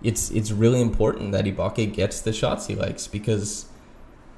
It's 0.01 0.31
it's 0.31 0.51
really 0.51 0.81
important 0.81 1.31
that 1.33 1.45
Ibaka 1.45 1.93
gets 1.93 2.21
the 2.21 2.31
shots 2.31 2.67
he 2.67 2.75
likes 2.75 3.07
because 3.07 3.65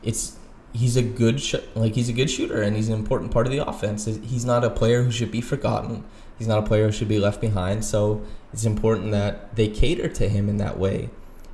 it's 0.02 0.38
he's 0.74 0.96
a 0.96 1.04
good 1.04 1.40
sh- 1.42 1.56
like 1.76 1.96
he's 1.96 2.10
a 2.10 2.14
good 2.14 2.30
shooter 2.30 2.62
and 2.62 2.76
he's 2.76 2.90
an 2.90 2.96
important 2.96 3.32
part 3.32 3.46
of 3.46 3.52
the 3.52 3.66
offense. 3.66 4.06
He's 4.06 4.46
not 4.46 4.64
a 4.64 4.70
player 4.70 5.04
who 5.04 5.12
should 5.12 5.32
be 5.32 5.42
forgotten. 5.42 6.04
He's 6.38 6.48
not 6.48 6.60
a 6.60 6.64
player 6.64 6.86
who 6.88 6.92
should 6.92 7.08
be 7.08 7.20
left 7.20 7.40
behind. 7.40 7.86
So 7.86 8.24
it's 8.52 8.66
important 8.66 9.12
that 9.12 9.56
they 9.56 9.68
cater 9.68 10.08
to 10.10 10.28
him 10.28 10.50
in 10.50 10.58
that 10.58 10.80
way, 10.80 11.10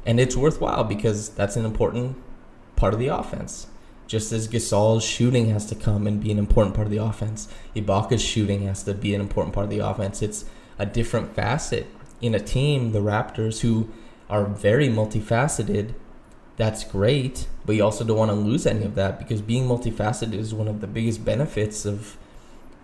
and 0.05 0.19
it's 0.19 0.35
worthwhile 0.35 0.83
because 0.83 1.29
that's 1.29 1.55
an 1.55 1.65
important 1.65 2.15
part 2.75 2.93
of 2.93 2.99
the 2.99 3.07
offense. 3.07 3.67
Just 4.07 4.31
as 4.31 4.47
Gasol's 4.47 5.03
shooting 5.03 5.49
has 5.49 5.65
to 5.65 5.75
come 5.75 6.07
and 6.07 6.23
be 6.23 6.31
an 6.31 6.39
important 6.39 6.75
part 6.75 6.87
of 6.87 6.91
the 6.91 7.03
offense, 7.03 7.49
Ibaka's 7.75 8.21
shooting 8.21 8.65
has 8.65 8.83
to 8.83 8.93
be 8.93 9.13
an 9.13 9.19
important 9.19 9.53
part 9.53 9.65
of 9.65 9.69
the 9.69 9.79
offense. 9.79 10.21
It's 10.21 10.45
a 10.79 10.85
different 10.85 11.35
facet 11.35 11.87
in 12.21 12.33
a 12.33 12.39
team, 12.39 12.91
the 12.91 12.99
Raptors, 12.99 13.61
who 13.61 13.89
are 14.29 14.45
very 14.45 14.89
multifaceted, 14.89 15.93
that's 16.57 16.83
great, 16.83 17.47
but 17.65 17.75
you 17.75 17.83
also 17.83 18.03
don't 18.03 18.17
want 18.17 18.31
to 18.31 18.35
lose 18.35 18.65
any 18.65 18.83
of 18.83 18.95
that 18.95 19.19
because 19.19 19.41
being 19.41 19.67
multifaceted 19.67 20.33
is 20.33 20.53
one 20.53 20.67
of 20.67 20.81
the 20.81 20.87
biggest 20.87 21.23
benefits 21.23 21.85
of 21.85 22.17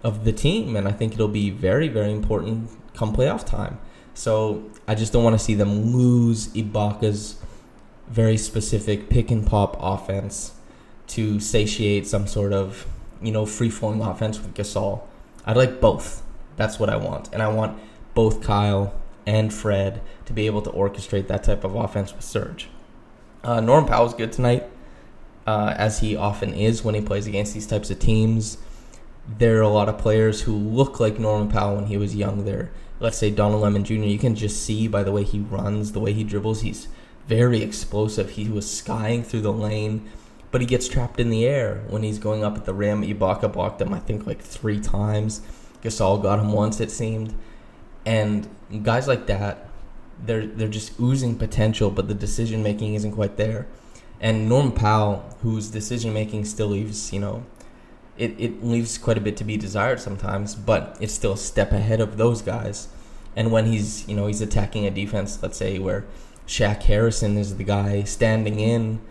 of 0.04 0.26
the 0.26 0.34
team, 0.34 0.76
and 0.76 0.88
I 0.88 0.92
think 0.92 1.14
it'll 1.14 1.30
be 1.30 1.50
very, 1.50 1.88
very 1.88 2.12
important 2.12 2.70
come 2.94 3.16
playoff 3.16 3.46
time. 3.46 3.80
So 4.14 4.70
I 4.88 4.96
just 4.96 5.14
don't 5.14 5.24
want 5.24 5.38
to 5.40 5.44
see 5.44 5.56
them 5.56 5.94
lose 5.94 6.50
Ibaka's 6.50 7.38
very 8.10 8.38
specific 8.38 9.10
pick 9.10 9.32
and 9.32 9.48
pop 9.48 9.78
offense 9.80 10.54
to 11.08 11.40
satiate 11.40 12.06
some 12.06 12.28
sort 12.28 12.54
of 12.54 12.86
you 13.22 13.32
know 13.32 13.46
free 13.46 13.70
flowing 13.70 14.02
offense 14.02 14.38
with 14.40 14.54
Gasol. 14.54 15.02
I'd 15.46 15.58
like 15.58 15.82
both. 15.82 16.22
That's 16.58 16.78
what 16.78 16.90
I 16.90 16.98
want, 16.98 17.34
and 17.34 17.42
I 17.42 17.48
want 17.48 17.80
both 18.14 18.44
Kyle 18.44 18.94
and 19.26 19.54
Fred 19.54 20.02
to 20.26 20.34
be 20.34 20.46
able 20.46 20.62
to 20.62 20.70
orchestrate 20.72 21.28
that 21.28 21.44
type 21.44 21.64
of 21.64 21.76
offense 21.76 22.14
with 22.14 22.24
Serge. 22.24 22.70
Uh, 23.44 23.60
Norm 23.60 23.86
Powell's 23.86 24.14
good 24.14 24.32
tonight, 24.32 24.70
uh, 25.46 25.74
as 25.78 26.00
he 26.00 26.16
often 26.16 26.54
is 26.54 26.84
when 26.84 26.96
he 26.96 27.02
plays 27.02 27.28
against 27.28 27.54
these 27.54 27.68
types 27.68 27.90
of 27.90 28.00
teams. 28.00 28.58
There 29.28 29.58
are 29.60 29.62
a 29.62 29.70
lot 29.70 29.90
of 29.90 29.98
players 29.98 30.42
who 30.42 30.54
look 30.54 31.00
like 31.00 31.20
Norman 31.20 31.50
Powell 31.50 31.76
when 31.76 31.86
he 31.86 31.98
was 31.98 32.16
young. 32.16 32.46
There, 32.46 32.72
let's 33.00 33.18
say 33.18 33.32
Donald 33.32 33.62
Lemon 33.62 33.84
Jr. 33.84 33.94
You 33.94 34.20
can 34.20 34.36
just 34.36 34.64
see 34.64 34.88
by 34.88 35.04
the 35.04 35.12
way 35.12 35.24
he 35.24 35.40
runs, 35.40 35.92
the 35.92 36.00
way 36.00 36.14
he 36.14 36.24
dribbles. 36.24 36.62
He's 36.62 36.88
very 37.28 37.62
explosive. 37.62 38.32
He 38.32 38.50
was 38.50 38.70
skying 38.70 39.24
through 39.24 39.42
the 39.42 39.54
lane, 39.54 40.10
but 40.52 40.62
he 40.62 40.68
gets 40.68 40.88
trapped 40.88 41.20
in 41.20 41.30
the 41.30 41.46
air 41.46 41.84
when 41.88 42.04
he's 42.04 42.20
going 42.20 42.44
up 42.44 42.58
at 42.58 42.66
the 42.66 42.74
rim. 42.74 43.02
Ibaka 43.02 43.52
blocked 43.52 43.82
him, 43.82 43.94
I 43.94 44.00
think, 44.00 44.28
like 44.28 44.42
three 44.42 44.80
times. 44.80 45.42
Gasol 45.82 46.22
got 46.22 46.40
him 46.40 46.52
once, 46.52 46.80
it 46.80 46.92
seemed. 46.92 47.34
And 48.06 48.50
guys 48.84 49.08
like 49.08 49.28
that, 49.28 49.70
they're 50.26 50.46
they're 50.46 50.68
just 50.68 51.00
oozing 51.00 51.38
potential, 51.38 51.90
but 51.90 52.08
the 52.08 52.14
decision 52.14 52.64
making 52.64 52.94
isn't 52.96 53.14
quite 53.14 53.38
there. 53.38 53.68
And 54.20 54.48
Norm 54.48 54.72
Powell, 54.72 55.38
whose 55.42 55.70
decision 55.70 56.14
making 56.14 56.46
still 56.46 56.68
leaves, 56.68 57.12
you 57.12 57.20
know, 57.20 57.46
it, 58.18 58.36
it 58.40 58.64
leaves 58.64 58.98
quite 58.98 59.18
a 59.18 59.22
bit 59.22 59.36
to 59.38 59.44
be 59.44 59.58
desired 59.58 60.00
sometimes, 60.00 60.56
but 60.56 60.98
it's 61.02 61.14
still 61.14 61.34
a 61.34 61.38
step 61.38 61.72
ahead 61.72 62.00
of 62.00 62.18
those 62.18 62.42
guys. 62.42 62.88
And 63.36 63.52
when 63.52 63.66
he's, 63.66 64.08
you 64.08 64.16
know, 64.16 64.28
he's 64.28 64.42
attacking 64.42 64.86
a 64.86 64.92
defense, 64.92 65.42
let's 65.42 65.58
say 65.58 65.80
where 65.80 66.06
Shaq 66.48 66.84
Harrison 66.84 67.38
is 67.38 67.58
the 67.58 67.64
guy 67.64 68.04
standing 68.04 68.60
in 68.60 69.02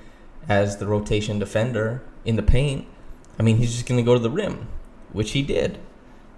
as 0.49 0.79
the 0.79 0.87
rotation 0.87 1.39
defender 1.39 2.03
in 2.25 2.37
the 2.37 2.43
paint, 2.43 2.87
I 3.39 3.43
mean, 3.43 3.57
he's 3.57 3.73
just 3.73 3.87
going 3.87 3.99
to 3.99 4.05
go 4.05 4.15
to 4.15 4.21
the 4.21 4.31
rim, 4.31 4.69
which 5.13 5.33
he 5.33 5.43
did 5.43 5.79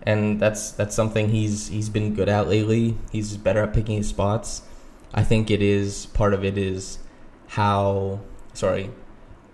and 0.05 0.39
that's 0.39 0.73
that's 0.73 0.95
something 0.95 1.31
he's 1.31 1.69
he's 1.69 1.89
been 1.89 2.15
good 2.15 2.29
at 2.29 2.49
lately. 2.49 2.97
He's 3.11 3.37
better 3.37 3.63
at 3.63 3.73
picking 3.73 3.97
his 3.97 4.09
spots. 4.09 4.63
I 5.13 5.23
think 5.25 5.51
it 5.51 5.63
is 5.63 6.07
part 6.07 6.35
of 6.35 6.45
it 6.45 6.59
is 6.59 6.99
how 7.49 8.21
sorry, 8.53 8.91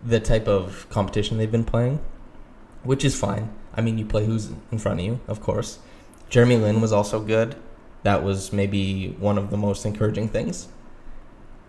the 0.05 0.21
type 0.21 0.49
of 0.49 0.89
competition 0.91 1.39
they've 1.39 1.51
been 1.51 1.65
playing, 1.65 2.01
which 2.83 3.05
is 3.05 3.19
fine. 3.19 3.53
I 3.75 3.81
mean, 3.81 3.99
you 3.99 4.05
play 4.05 4.27
who's 4.27 4.51
in 4.73 4.79
front 4.79 5.01
of 5.01 5.07
you, 5.07 5.21
of 5.29 5.41
course. 5.41 5.79
Jeremy 6.29 6.57
Lin 6.57 6.81
was 6.81 6.93
also 6.93 7.21
good. 7.21 7.57
That 8.03 8.25
was 8.25 8.53
maybe 8.53 9.15
one 9.19 9.39
of 9.39 9.51
the 9.51 9.57
most 9.57 9.85
encouraging 9.85 10.29
things 10.29 10.69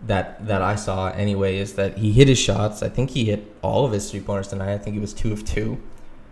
that 0.04 0.44
that 0.46 0.62
I 0.62 0.74
saw 0.74 1.10
anyway 1.10 1.58
is 1.58 1.74
that 1.74 1.98
he 1.98 2.12
hit 2.12 2.26
his 2.26 2.38
shots. 2.38 2.82
I 2.82 2.88
think 2.88 3.10
he 3.10 3.26
hit 3.26 3.54
all 3.62 3.84
of 3.84 3.92
his 3.92 4.10
three 4.10 4.20
pointers 4.20 4.48
tonight. 4.48 4.72
I 4.72 4.78
think 4.78 4.94
he 4.94 5.00
was 5.00 5.14
two 5.14 5.32
of 5.32 5.44
two, 5.44 5.80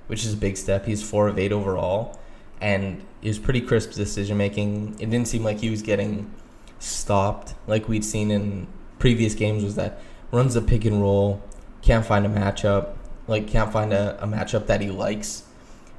which 0.09 0.25
is 0.25 0.35
a 0.35 0.37
big 0.37 0.57
step. 0.57 0.87
He's 0.87 1.09
four 1.09 1.29
of 1.29 1.39
eight 1.39 1.53
overall 1.53 2.19
and 2.61 3.03
it 3.23 3.29
was 3.29 3.39
pretty 3.39 3.61
crisp 3.61 3.93
decision 3.93 4.37
making. 4.37 4.95
It 5.01 5.11
didn't 5.11 5.29
seem 5.29 5.43
like 5.45 5.61
he 5.61 5.71
was 5.71 5.83
getting 5.83 6.31
stopped 6.79 7.55
like 7.67 7.89
we'd 7.89 8.05
seen 8.05 8.31
in 8.31 8.67
previous 8.99 9.35
games. 9.35 9.63
Was 9.63 9.77
that 9.77 10.01
runs 10.33 10.55
the 10.55 10.63
pick 10.63 10.85
and 10.85 11.01
roll, 11.01 11.43
can't 11.83 12.05
find 12.05 12.27
a 12.27 12.29
matchup, 12.29 12.95
like 13.27 13.47
can't 13.47 13.73
find 13.73 13.93
a, 13.93 14.23
a 14.23 14.27
matchup 14.27 14.67
that 14.67 14.81
he 14.81 14.91
likes, 14.91 15.45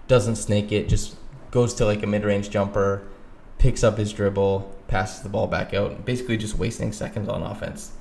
doesn't 0.08 0.36
snake 0.36 0.72
it, 0.72 0.89
just 0.89 1.15
goes 1.51 1.74
to 1.75 1.86
like 1.86 2.03
a 2.03 2.08
mid 2.08 2.24
range 2.24 2.50
jumper, 2.50 3.08
picks 3.58 3.84
up 3.84 3.98
his 3.98 4.13
dribble, 4.13 4.74
passes 4.88 5.22
the 5.22 5.30
ball 5.30 5.48
back 5.48 5.74
out, 5.74 6.06
basically 6.06 6.38
just 6.38 6.58
wasting 6.58 6.91
seconds 6.91 7.30
on 7.30 7.41
offense. 7.41 7.91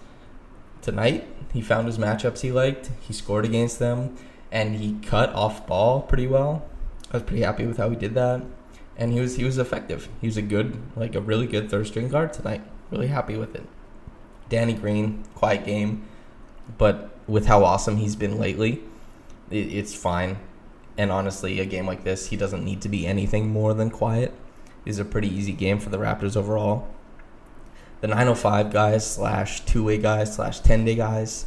Tonight, 0.82 1.26
he 1.52 1.60
found 1.60 1.86
his 1.86 1.98
matchups 1.98 2.40
he 2.40 2.50
liked, 2.50 2.90
he 3.00 3.12
scored 3.12 3.44
against 3.44 3.78
them, 3.78 4.16
and 4.50 4.76
he 4.76 4.98
cut 5.02 5.30
off 5.34 5.66
ball 5.66 6.00
pretty 6.00 6.26
well. 6.26 6.64
I 7.10 7.16
was 7.16 7.22
pretty 7.24 7.42
happy 7.42 7.66
with 7.66 7.76
how 7.76 7.90
he 7.90 7.96
did 7.96 8.14
that, 8.14 8.42
and 8.96 9.12
he 9.12 9.20
was 9.20 9.36
he 9.36 9.44
was 9.44 9.58
effective. 9.58 10.08
He 10.20 10.26
was 10.26 10.36
a 10.36 10.42
good, 10.42 10.80
like 10.96 11.14
a 11.14 11.20
really 11.20 11.46
good 11.46 11.70
third 11.70 11.86
string 11.86 12.08
guard 12.08 12.32
tonight. 12.32 12.62
Really 12.90 13.08
happy 13.08 13.36
with 13.36 13.54
it. 13.54 13.64
Danny 14.48 14.74
Green, 14.74 15.24
quiet 15.34 15.64
game, 15.64 16.04
but 16.78 17.10
with 17.26 17.46
how 17.46 17.64
awesome 17.64 17.96
he's 17.96 18.16
been 18.16 18.38
lately, 18.38 18.82
it, 19.50 19.72
it's 19.72 19.94
fine. 19.94 20.38
And 20.96 21.10
honestly, 21.10 21.60
a 21.60 21.66
game 21.66 21.86
like 21.86 22.04
this, 22.04 22.26
he 22.26 22.36
doesn't 22.36 22.64
need 22.64 22.82
to 22.82 22.88
be 22.88 23.06
anything 23.06 23.48
more 23.48 23.74
than 23.74 23.90
quiet. 23.90 24.34
Is 24.84 24.98
a 24.98 25.04
pretty 25.04 25.28
easy 25.28 25.52
game 25.52 25.78
for 25.78 25.90
the 25.90 25.98
Raptors 25.98 26.36
overall. 26.36 26.88
The 28.00 28.08
905 28.08 28.72
guys 28.72 29.08
slash 29.08 29.60
two 29.60 29.84
way 29.84 29.98
guys 29.98 30.34
slash 30.34 30.60
10 30.60 30.84
day 30.84 30.94
guys. 30.94 31.46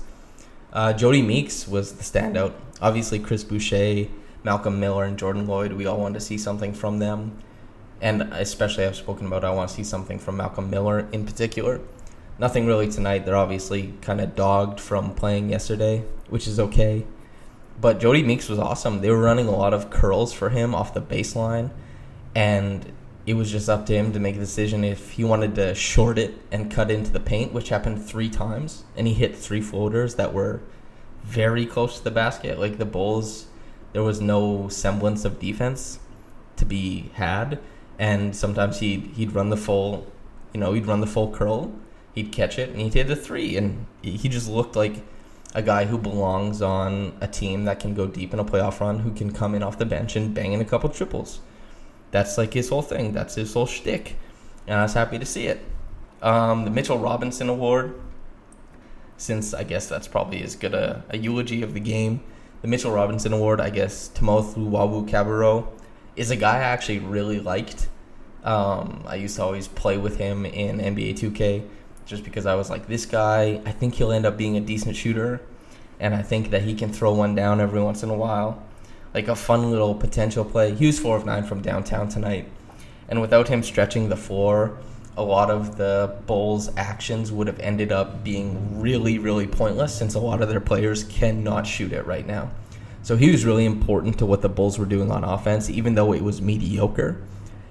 Uh, 0.72 0.94
Jodie 0.94 1.26
Meeks 1.26 1.68
was 1.68 1.94
the 1.94 2.04
standout. 2.04 2.54
Obviously, 2.82 3.20
Chris 3.20 3.44
Boucher 3.44 4.08
Malcolm 4.44 4.80
Miller 4.80 5.06
and 5.06 5.18
Jordan 5.18 5.48
Lloyd. 5.48 5.74
We 5.74 5.86
all 5.86 6.00
want 6.00 6.14
to 6.16 6.20
see 6.20 6.38
something 6.38 6.74
from 6.74 7.00
them. 7.00 7.38
And 8.02 8.24
especially, 8.34 8.86
I've 8.86 8.96
spoken 8.96 9.28
about, 9.28 9.46
I 9.46 9.52
want 9.52 9.70
to 9.70 9.76
see 9.76 9.84
something 9.84 10.20
from 10.20 10.38
Malcolm 10.38 10.70
Miller 10.70 11.08
in 11.12 11.26
particular. 11.26 11.80
Nothing 12.38 12.66
really 12.66 12.90
tonight. 12.90 13.26
They're 13.26 13.38
obviously 13.38 13.94
kind 14.02 14.20
of 14.20 14.36
dogged 14.36 14.80
from 14.80 15.14
playing 15.16 15.50
yesterday, 15.50 16.04
which 16.30 16.48
is 16.48 16.60
okay. 16.60 17.06
But 17.80 18.00
Jodie 18.00 18.26
Meeks 18.26 18.50
was 18.50 18.60
awesome. 18.60 19.02
They 19.02 19.10
were 19.10 19.22
running 19.22 19.48
a 19.48 19.56
lot 19.56 19.74
of 19.74 19.90
curls 19.90 20.34
for 20.34 20.50
him 20.50 20.76
off 20.76 20.94
the 20.94 21.02
baseline. 21.02 21.72
And 22.36 22.92
it 23.26 23.36
was 23.36 23.52
just 23.52 23.70
up 23.70 23.86
to 23.86 23.94
him 23.94 24.12
to 24.12 24.20
make 24.20 24.36
a 24.36 24.40
decision 24.40 24.84
if 24.84 25.12
he 25.12 25.24
wanted 25.24 25.56
to 25.56 25.74
short 25.74 26.18
it 26.18 26.34
and 26.52 26.70
cut 26.70 26.92
into 26.92 27.12
the 27.12 27.20
paint, 27.20 27.54
which 27.54 27.70
happened 27.70 28.06
three 28.06 28.30
times. 28.30 28.84
And 28.98 29.08
he 29.08 29.14
hit 29.14 29.36
three 29.36 29.62
floaters 29.62 30.16
that 30.16 30.34
were 30.34 30.62
very 31.24 31.66
close 31.66 32.00
to 32.00 32.04
the 32.04 32.12
basket. 32.12 32.60
Like 32.60 32.80
the 32.80 32.86
Bulls 32.86 33.48
there 33.94 34.04
was 34.04 34.20
no 34.20 34.68
semblance 34.68 35.24
of 35.24 35.40
defense 35.40 36.00
to 36.58 36.66
be 36.66 37.12
had, 37.14 37.60
and 37.98 38.36
sometimes 38.36 38.80
he'd 38.80 39.06
he'd 39.16 39.32
run 39.32 39.50
the 39.50 39.58
full, 39.58 40.12
you 40.54 40.60
know, 40.60 40.74
he'd 40.74 40.88
run 40.88 41.00
the 41.00 41.08
full 41.08 41.32
curl, 41.32 41.72
he'd 42.14 42.32
catch 42.32 42.60
it, 42.60 42.70
and 42.70 42.82
he'd 42.82 42.94
hit 42.94 43.10
a 43.10 43.16
three, 43.16 43.56
and 43.56 43.86
he 44.02 44.28
just 44.28 44.50
looked 44.50 44.76
like 44.76 45.04
a 45.56 45.62
guy 45.62 45.86
who 45.86 45.98
belongs 45.98 46.62
on 46.62 47.16
a 47.22 47.28
team 47.28 47.66
that 47.66 47.80
can 47.80 47.94
go 47.94 48.08
deep 48.08 48.34
in 48.34 48.40
a 48.40 48.46
playoff 48.46 48.80
run, 48.80 49.00
who 49.00 49.12
can 49.12 49.32
come 49.32 49.54
in 49.54 49.62
off 49.62 49.78
the 49.78 49.86
bench 49.86 50.16
and 50.16 50.34
bang 50.34 50.52
in 50.52 50.60
a 50.60 50.66
couple 50.66 50.90
triples. 50.90 51.40
That's 52.10 52.38
like 52.38 52.54
his 52.54 52.70
whole 52.70 52.82
thing. 52.82 53.14
That's 53.14 53.36
his 53.36 53.54
whole 53.54 53.68
shtick, 53.68 54.18
and 54.68 54.80
I 54.80 54.84
was 54.84 54.94
happy 54.94 55.20
to 55.20 55.26
see 55.26 55.46
it. 55.46 55.64
Um, 56.22 56.66
the 56.66 56.72
Mitchell 56.72 56.98
Robinson 56.98 57.50
Award, 57.50 58.00
since 59.18 59.54
I 59.54 59.64
guess 59.64 59.88
that's 59.88 60.08
probably 60.08 60.42
as 60.42 60.56
good 60.56 60.74
a, 60.74 61.04
a 61.10 61.18
eulogy 61.18 61.62
of 61.62 61.74
the 61.74 61.80
game 61.80 62.24
the 62.64 62.70
Mitchell 62.70 62.92
Robinson 62.92 63.34
Award, 63.34 63.60
I 63.60 63.70
guess, 63.70 64.08
Timothe 64.08 64.56
Luwawu-Cabarrot, 64.56 65.68
is 66.16 66.32
a 66.32 66.38
guy 66.38 66.56
I 66.56 66.62
actually 66.62 67.00
really 67.00 67.42
liked. 67.42 67.90
Um, 68.46 69.04
I 69.06 69.16
used 69.16 69.36
to 69.36 69.44
always 69.44 69.68
play 69.68 69.98
with 69.98 70.18
him 70.18 70.46
in 70.46 70.80
NBA 70.80 71.20
2K 71.20 71.68
just 72.06 72.24
because 72.24 72.46
I 72.46 72.56
was 72.56 72.70
like, 72.70 72.88
this 72.88 73.06
guy, 73.06 73.62
I 73.66 73.72
think 73.72 73.96
he'll 73.96 74.14
end 74.14 74.26
up 74.26 74.38
being 74.38 74.56
a 74.56 74.62
decent 74.62 74.96
shooter, 74.96 75.42
and 76.00 76.16
I 76.16 76.22
think 76.22 76.52
that 76.52 76.62
he 76.62 76.74
can 76.74 76.92
throw 76.94 77.14
one 77.14 77.36
down 77.36 77.60
every 77.60 77.82
once 77.82 78.02
in 78.02 78.10
a 78.10 78.16
while. 78.16 78.64
Like 79.14 79.28
a 79.28 79.36
fun 79.36 79.70
little 79.70 79.94
potential 79.94 80.46
play. 80.46 80.74
He 80.74 80.86
was 80.86 80.98
4 81.00 81.18
of 81.18 81.26
9 81.26 81.44
from 81.44 81.62
downtown 81.62 82.08
tonight. 82.08 82.50
And 83.10 83.20
without 83.20 83.50
him 83.50 83.62
stretching 83.62 84.08
the 84.08 84.16
floor, 84.16 84.78
a 85.16 85.24
lot 85.24 85.52
of 85.52 85.78
the 85.78 86.16
Bulls' 86.26 86.70
actions 86.76 87.32
would 87.32 87.48
have 87.48 87.60
ended 87.60 87.92
up 87.92 88.24
being 88.24 88.80
really, 88.80 89.20
really 89.20 89.48
pointless 89.48 89.94
since 89.94 90.16
a 90.16 90.20
lot 90.20 90.42
of 90.42 90.50
their 90.50 90.60
players 90.60 91.04
cannot 91.04 91.68
shoot 91.68 91.94
it 91.94 92.06
right 92.06 92.26
now. 92.26 92.52
So 93.04 93.18
he 93.18 93.32
was 93.32 93.46
really 93.46 93.66
important 93.66 94.18
to 94.20 94.26
what 94.26 94.42
the 94.42 94.50
Bulls 94.50 94.80
were 94.80 94.86
doing 94.86 95.12
on 95.12 95.24
offense, 95.24 95.70
even 95.70 95.96
though 95.96 96.14
it 96.14 96.24
was 96.24 96.42
mediocre. 96.42 97.22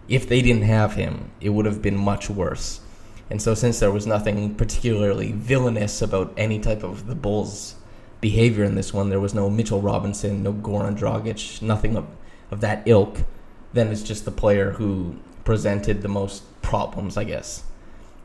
If 0.08 0.28
they 0.28 0.42
didn't 0.42 0.64
have 0.64 0.94
him, 0.94 1.30
it 1.40 1.48
would 1.48 1.66
have 1.66 1.82
been 1.82 1.96
much 1.96 2.28
worse. 2.28 2.80
And 3.30 3.40
so, 3.40 3.54
since 3.54 3.80
there 3.80 3.90
was 3.90 4.06
nothing 4.06 4.54
particularly 4.56 5.32
villainous 5.32 6.02
about 6.02 6.34
any 6.36 6.58
type 6.58 6.82
of 6.82 7.06
the 7.06 7.14
Bulls' 7.14 7.76
behavior 8.20 8.62
in 8.62 8.74
this 8.74 8.92
one, 8.92 9.08
there 9.08 9.20
was 9.20 9.32
no 9.32 9.48
Mitchell 9.48 9.80
Robinson, 9.80 10.42
no 10.42 10.52
Goran 10.52 10.98
Dragic, 10.98 11.62
nothing 11.62 11.96
of, 11.96 12.06
of 12.50 12.60
that 12.60 12.82
ilk, 12.84 13.20
then 13.72 13.88
it's 13.88 14.02
just 14.02 14.26
the 14.26 14.30
player 14.30 14.72
who 14.72 15.16
presented 15.44 16.02
the 16.02 16.08
most 16.08 16.42
problems, 16.62 17.16
I 17.16 17.24
guess. 17.24 17.64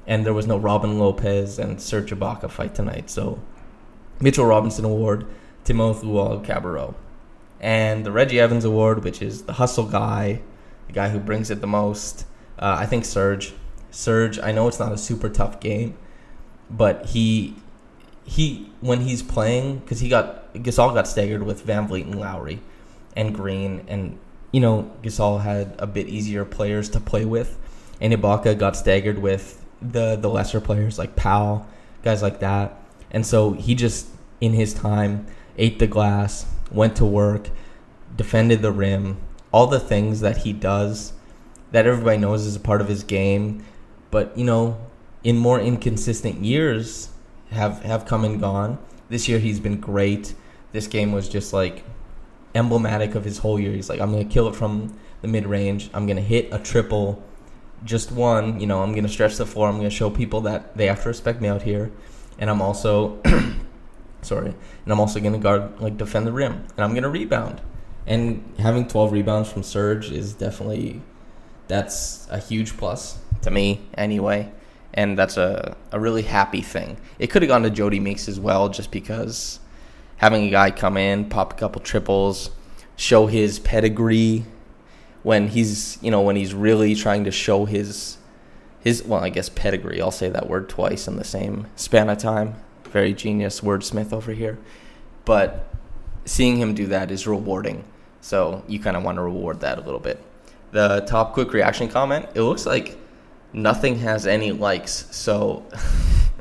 And 0.05 0.25
there 0.25 0.33
was 0.33 0.47
no 0.47 0.57
Robin 0.57 0.99
Lopez 0.99 1.59
and 1.59 1.81
Serge 1.81 2.11
Ibaka 2.11 2.49
fight 2.49 2.73
tonight. 2.75 3.09
So 3.09 3.39
Mitchell 4.19 4.45
Robinson 4.45 4.85
Award, 4.85 5.25
Timothe 5.63 6.01
Luwawu-Cabarrot. 6.01 6.95
And 7.59 8.05
the 8.05 8.11
Reggie 8.11 8.39
Evans 8.39 8.65
Award, 8.65 9.03
which 9.03 9.21
is 9.21 9.43
the 9.43 9.53
hustle 9.53 9.85
guy, 9.85 10.41
the 10.87 10.93
guy 10.93 11.09
who 11.09 11.19
brings 11.19 11.49
it 11.49 11.59
the 11.61 11.67
most. 11.67 12.25
Uh, 12.57 12.77
I 12.79 12.85
think 12.85 13.03
Serge. 13.03 13.53
Serge, 13.89 14.39
I 14.39 14.51
know 14.51 14.67
it's 14.67 14.79
not 14.79 14.91
a 14.91 14.97
super 14.97 15.29
tough 15.29 15.59
game, 15.59 15.97
but 16.69 17.07
he 17.07 17.55
he 18.23 18.69
when 18.81 19.01
he's 19.01 19.23
playing 19.23 19.79
because 19.79 20.01
he 20.01 20.09
got 20.09 20.53
Gasol 20.53 20.93
got 20.93 21.07
staggered 21.07 21.43
with 21.43 21.63
Van 21.63 21.87
Vleet 21.87 22.03
and 22.03 22.19
Lowry 22.19 22.59
and 23.15 23.33
Green, 23.33 23.85
and 23.87 24.19
you 24.57 24.61
know 24.61 24.89
Gasol 25.03 25.43
had 25.43 25.75
a 25.77 25.85
bit 25.85 26.07
easier 26.07 26.43
players 26.43 26.89
to 26.89 26.99
play 26.99 27.25
with, 27.25 27.59
and 28.01 28.11
Ibaka 28.11 28.57
got 28.57 28.75
staggered 28.75 29.19
with 29.19 29.63
the 29.83 30.15
the 30.15 30.29
lesser 30.29 30.59
players 30.59 30.97
like 30.97 31.15
Powell, 31.15 31.67
guys 32.01 32.23
like 32.23 32.39
that, 32.39 32.75
and 33.11 33.23
so 33.23 33.51
he 33.51 33.75
just 33.75 34.07
in 34.41 34.53
his 34.53 34.73
time 34.73 35.27
ate 35.59 35.77
the 35.77 35.85
glass, 35.85 36.47
went 36.71 36.95
to 36.95 37.05
work, 37.05 37.51
defended 38.15 38.63
the 38.63 38.71
rim, 38.71 39.17
all 39.51 39.67
the 39.67 39.79
things 39.79 40.21
that 40.21 40.37
he 40.37 40.53
does 40.53 41.13
that 41.71 41.85
everybody 41.85 42.17
knows 42.17 42.43
is 42.47 42.55
a 42.55 42.59
part 42.59 42.81
of 42.81 42.87
his 42.87 43.03
game, 43.03 43.63
but 44.09 44.35
you 44.35 44.43
know, 44.43 44.75
in 45.23 45.37
more 45.37 45.59
inconsistent 45.59 46.43
years 46.43 47.09
have 47.51 47.83
have 47.83 48.07
come 48.07 48.25
and 48.25 48.39
gone. 48.39 48.79
This 49.07 49.29
year 49.29 49.37
he's 49.37 49.59
been 49.59 49.79
great. 49.79 50.33
This 50.71 50.87
game 50.87 51.11
was 51.11 51.29
just 51.29 51.53
like 51.53 51.83
emblematic 52.57 53.15
of 53.15 53.23
his 53.23 53.37
whole 53.37 53.59
year. 53.59 53.71
He's 53.71 53.89
like, 53.89 54.01
I'm 54.01 54.11
gonna 54.11 54.25
kill 54.25 54.47
it 54.47 54.55
from 54.55 54.97
the 55.21 55.27
mid 55.27 55.45
range. 55.45 55.89
I'm 55.93 56.07
gonna 56.07 56.21
hit 56.21 56.49
a 56.51 56.59
triple, 56.59 57.23
just 57.83 58.11
one. 58.11 58.59
You 58.59 58.67
know, 58.67 58.81
I'm 58.81 58.93
gonna 58.93 59.07
stretch 59.07 59.37
the 59.37 59.45
floor. 59.45 59.69
I'm 59.69 59.77
gonna 59.77 59.89
show 59.89 60.09
people 60.09 60.41
that 60.41 60.75
they 60.75 60.87
have 60.87 61.01
to 61.03 61.09
respect 61.09 61.41
me 61.41 61.47
out 61.47 61.61
here, 61.61 61.91
and 62.39 62.49
I'm 62.49 62.61
also, 62.61 63.21
sorry, 64.21 64.53
and 64.83 64.93
I'm 64.93 64.99
also 64.99 65.19
gonna 65.19 65.39
guard 65.39 65.79
like 65.79 65.97
defend 65.97 66.27
the 66.27 66.33
rim, 66.33 66.65
and 66.75 66.83
I'm 66.83 66.93
gonna 66.93 67.09
rebound. 67.09 67.61
And 68.05 68.53
having 68.57 68.87
12 68.87 69.11
rebounds 69.11 69.51
from 69.51 69.63
Serge 69.63 70.11
is 70.11 70.33
definitely 70.33 71.01
that's 71.67 72.27
a 72.31 72.39
huge 72.39 72.77
plus 72.77 73.19
to 73.41 73.51
me 73.51 73.81
anyway 73.97 74.51
and 74.93 75.17
that's 75.17 75.37
a, 75.37 75.75
a 75.91 75.99
really 75.99 76.23
happy 76.23 76.61
thing 76.61 76.97
it 77.19 77.27
could 77.27 77.41
have 77.41 77.49
gone 77.49 77.63
to 77.63 77.69
jodie 77.69 78.01
meeks 78.01 78.27
as 78.27 78.39
well 78.39 78.69
just 78.69 78.91
because 78.91 79.59
having 80.17 80.43
a 80.43 80.49
guy 80.49 80.71
come 80.71 80.97
in 80.97 81.29
pop 81.29 81.53
a 81.53 81.55
couple 81.55 81.81
triples 81.81 82.51
show 82.95 83.27
his 83.27 83.59
pedigree 83.59 84.45
when 85.23 85.47
he's 85.49 85.97
you 86.01 86.11
know 86.11 86.21
when 86.21 86.35
he's 86.35 86.53
really 86.53 86.95
trying 86.95 87.23
to 87.23 87.31
show 87.31 87.65
his 87.65 88.17
his 88.79 89.03
well 89.03 89.23
i 89.23 89.29
guess 89.29 89.49
pedigree 89.49 90.01
i'll 90.01 90.11
say 90.11 90.29
that 90.29 90.49
word 90.49 90.69
twice 90.69 91.07
in 91.07 91.15
the 91.15 91.23
same 91.23 91.67
span 91.75 92.09
of 92.09 92.17
time 92.17 92.55
very 92.85 93.13
genius 93.13 93.61
wordsmith 93.61 94.13
over 94.13 94.31
here 94.31 94.57
but 95.25 95.67
seeing 96.25 96.57
him 96.57 96.73
do 96.73 96.87
that 96.87 97.11
is 97.11 97.27
rewarding 97.27 97.83
so 98.27 98.61
you 98.67 98.77
kind 98.79 98.97
of 98.97 99.03
want 99.03 99.15
to 99.15 99.21
reward 99.21 99.61
that 99.61 99.77
a 99.77 99.81
little 99.81 100.01
bit. 100.01 100.21
The 100.71 101.05
top 101.07 101.33
quick 101.33 101.53
reaction 101.53 101.87
comment, 101.87 102.27
it 102.35 102.41
looks 102.41 102.65
like 102.65 102.97
nothing 103.53 103.99
has 103.99 104.27
any 104.27 104.51
likes. 104.51 105.07
So 105.11 105.65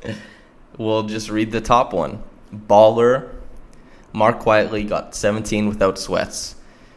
we'll 0.79 1.05
just 1.05 1.31
read 1.31 1.53
the 1.53 1.61
top 1.61 1.93
one. 1.93 2.25
Baller. 2.53 3.31
Marc 4.17 4.39
quietly 4.39 4.83
got 4.83 5.15
17 5.15 5.69
without 5.69 5.99
sweats. 5.99 6.55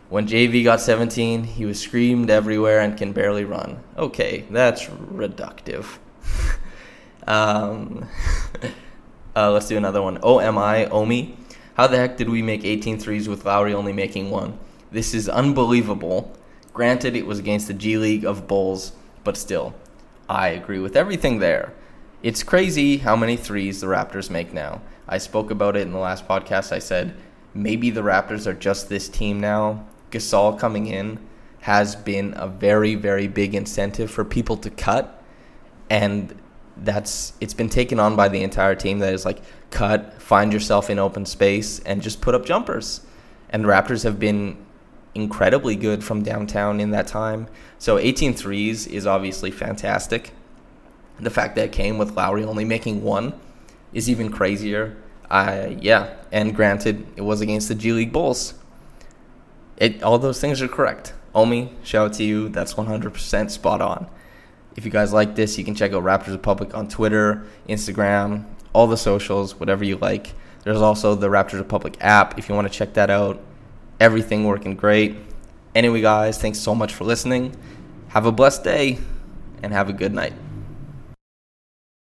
When 0.08 0.26
JV 0.26 0.64
got 0.64 0.80
17, 0.80 1.44
he 1.44 1.66
was 1.66 1.78
screamed 1.78 2.30
everywhere 2.30 2.80
and 2.80 2.98
can 2.98 3.12
barely 3.12 3.44
run. 3.44 3.84
Okay, 3.98 4.46
that's 4.50 4.86
reductive. 4.86 5.98
um, 7.28 8.08
uh, 9.36 9.52
let's 9.52 9.68
do 9.68 9.76
another 9.76 10.02
one. 10.02 10.18
OMI, 10.24 10.86
Omi. 10.90 11.38
How 11.74 11.88
the 11.88 11.98
heck 11.98 12.16
did 12.16 12.30
we 12.30 12.42
make 12.42 12.64
18 12.64 12.98
threes 12.98 13.28
with 13.28 13.44
Lowry 13.44 13.74
only 13.74 13.92
making 13.92 14.30
one? 14.30 14.58
This 14.90 15.14
is 15.14 15.28
unbelievable. 15.28 16.34
Granted, 16.72 17.18
it 17.18 17.26
was 17.26 17.38
against 17.38 17.68
the 17.68 17.74
G 17.74 17.98
League 17.98 18.24
of 18.24 18.48
Bulls, 18.48 18.94
but 19.26 19.36
still, 19.36 19.76
I 20.30 20.48
agree 20.48 20.80
with 20.80 20.96
everything 20.96 21.40
there. 21.40 21.74
It's 22.22 22.44
crazy 22.44 22.98
how 22.98 23.16
many 23.16 23.38
threes 23.38 23.80
the 23.80 23.88
Raptors 23.88 24.30
make 24.30 24.54
now. 24.54 24.82
I 25.08 25.20
spoke 25.20 25.52
about 25.52 25.78
it 25.78 25.84
in 25.84 25.94
the 25.94 26.00
last 26.00 26.28
podcast. 26.28 26.74
I 26.74 26.80
said 26.80 27.16
maybe 27.54 27.92
the 27.92 28.02
Raptors 28.02 28.46
are 28.46 28.54
just 28.54 28.90
this 28.90 29.08
team 29.08 29.40
now. 29.40 29.88
Gasol 30.12 30.60
coming 30.60 30.88
in 30.88 31.20
has 31.62 31.96
been 31.96 32.34
a 32.36 32.46
very, 32.46 32.96
very 32.96 33.30
big 33.30 33.56
incentive 33.56 34.12
for 34.12 34.26
people 34.26 34.58
to 34.58 34.70
cut, 34.70 35.24
and 35.90 36.36
that's 36.76 37.32
it's 37.40 37.54
been 37.54 37.70
taken 37.70 38.02
on 38.02 38.18
by 38.18 38.28
the 38.28 38.44
entire 38.44 38.76
team. 38.76 39.00
That 39.00 39.14
is 39.14 39.24
like 39.24 39.40
cut, 39.72 40.22
find 40.22 40.52
yourself 40.52 40.90
in 40.90 41.00
open 41.00 41.26
space, 41.26 41.80
and 41.80 42.02
just 42.02 42.20
put 42.20 42.36
up 42.36 42.46
jumpers. 42.46 43.00
And 43.50 43.64
Raptors 43.64 44.04
have 44.04 44.20
been 44.20 44.58
incredibly 45.16 45.78
good 45.78 46.04
from 46.04 46.22
downtown 46.24 46.82
in 46.82 46.92
that 46.92 47.08
time. 47.08 47.48
So 47.78 47.98
18 47.98 48.34
threes 48.34 48.88
is 48.88 49.08
obviously 49.08 49.52
fantastic. 49.52 50.34
The 51.20 51.30
fact 51.30 51.56
that 51.56 51.66
it 51.66 51.72
came 51.72 51.98
with 51.98 52.16
Lowry 52.16 52.44
only 52.44 52.66
making 52.66 53.04
one 53.04 53.34
is 53.94 54.10
even 54.10 54.32
crazier. 54.32 54.98
Uh, 55.30 55.70
yeah, 55.80 56.16
and 56.32 56.56
granted, 56.56 57.06
it 57.16 57.22
was 57.22 57.42
against 57.42 57.68
the 57.68 57.76
G 57.76 57.92
League 57.92 58.12
Bulls. 58.12 58.54
It 59.78 60.02
all 60.04 60.18
those 60.18 60.40
things 60.42 60.62
are 60.62 60.68
correct. 60.68 61.14
Omi, 61.36 61.74
shout 61.84 62.08
out 62.08 62.14
to 62.14 62.24
you. 62.24 62.50
That's 62.50 62.74
100% 62.74 63.52
spot 63.52 63.82
on. 63.82 64.08
If 64.76 64.86
you 64.86 64.92
guys 64.92 65.14
like 65.14 65.36
this, 65.36 65.58
you 65.58 65.64
can 65.64 65.76
check 65.76 65.94
out 65.94 66.04
Raptors 66.04 66.32
Republic 66.32 66.74
on 66.74 66.88
Twitter, 66.88 67.44
Instagram, 67.68 68.46
all 68.74 68.88
the 68.88 68.98
socials, 68.98 69.60
whatever 69.60 69.84
you 69.84 69.98
like. 69.98 70.34
There's 70.64 70.82
also 70.82 71.16
the 71.16 71.28
Raptors 71.28 71.60
Republic 71.60 71.98
app 72.00 72.38
if 72.40 72.50
you 72.50 72.56
want 72.56 72.72
to 72.72 72.74
check 72.74 72.94
that 72.94 73.10
out 73.10 73.40
everything 74.00 74.46
working 74.46 74.76
great. 74.76 75.16
Anyway, 75.76 76.02
guys, 76.02 76.38
thanks 76.42 76.60
so 76.60 76.74
much 76.74 76.94
for 76.94 77.04
listening. 77.04 77.56
Have 78.10 78.26
a 78.26 78.32
blessed 78.32 78.64
day 78.64 78.98
and 79.62 79.74
have 79.74 79.90
a 79.90 79.94
good 79.94 80.14
night. 80.14 80.34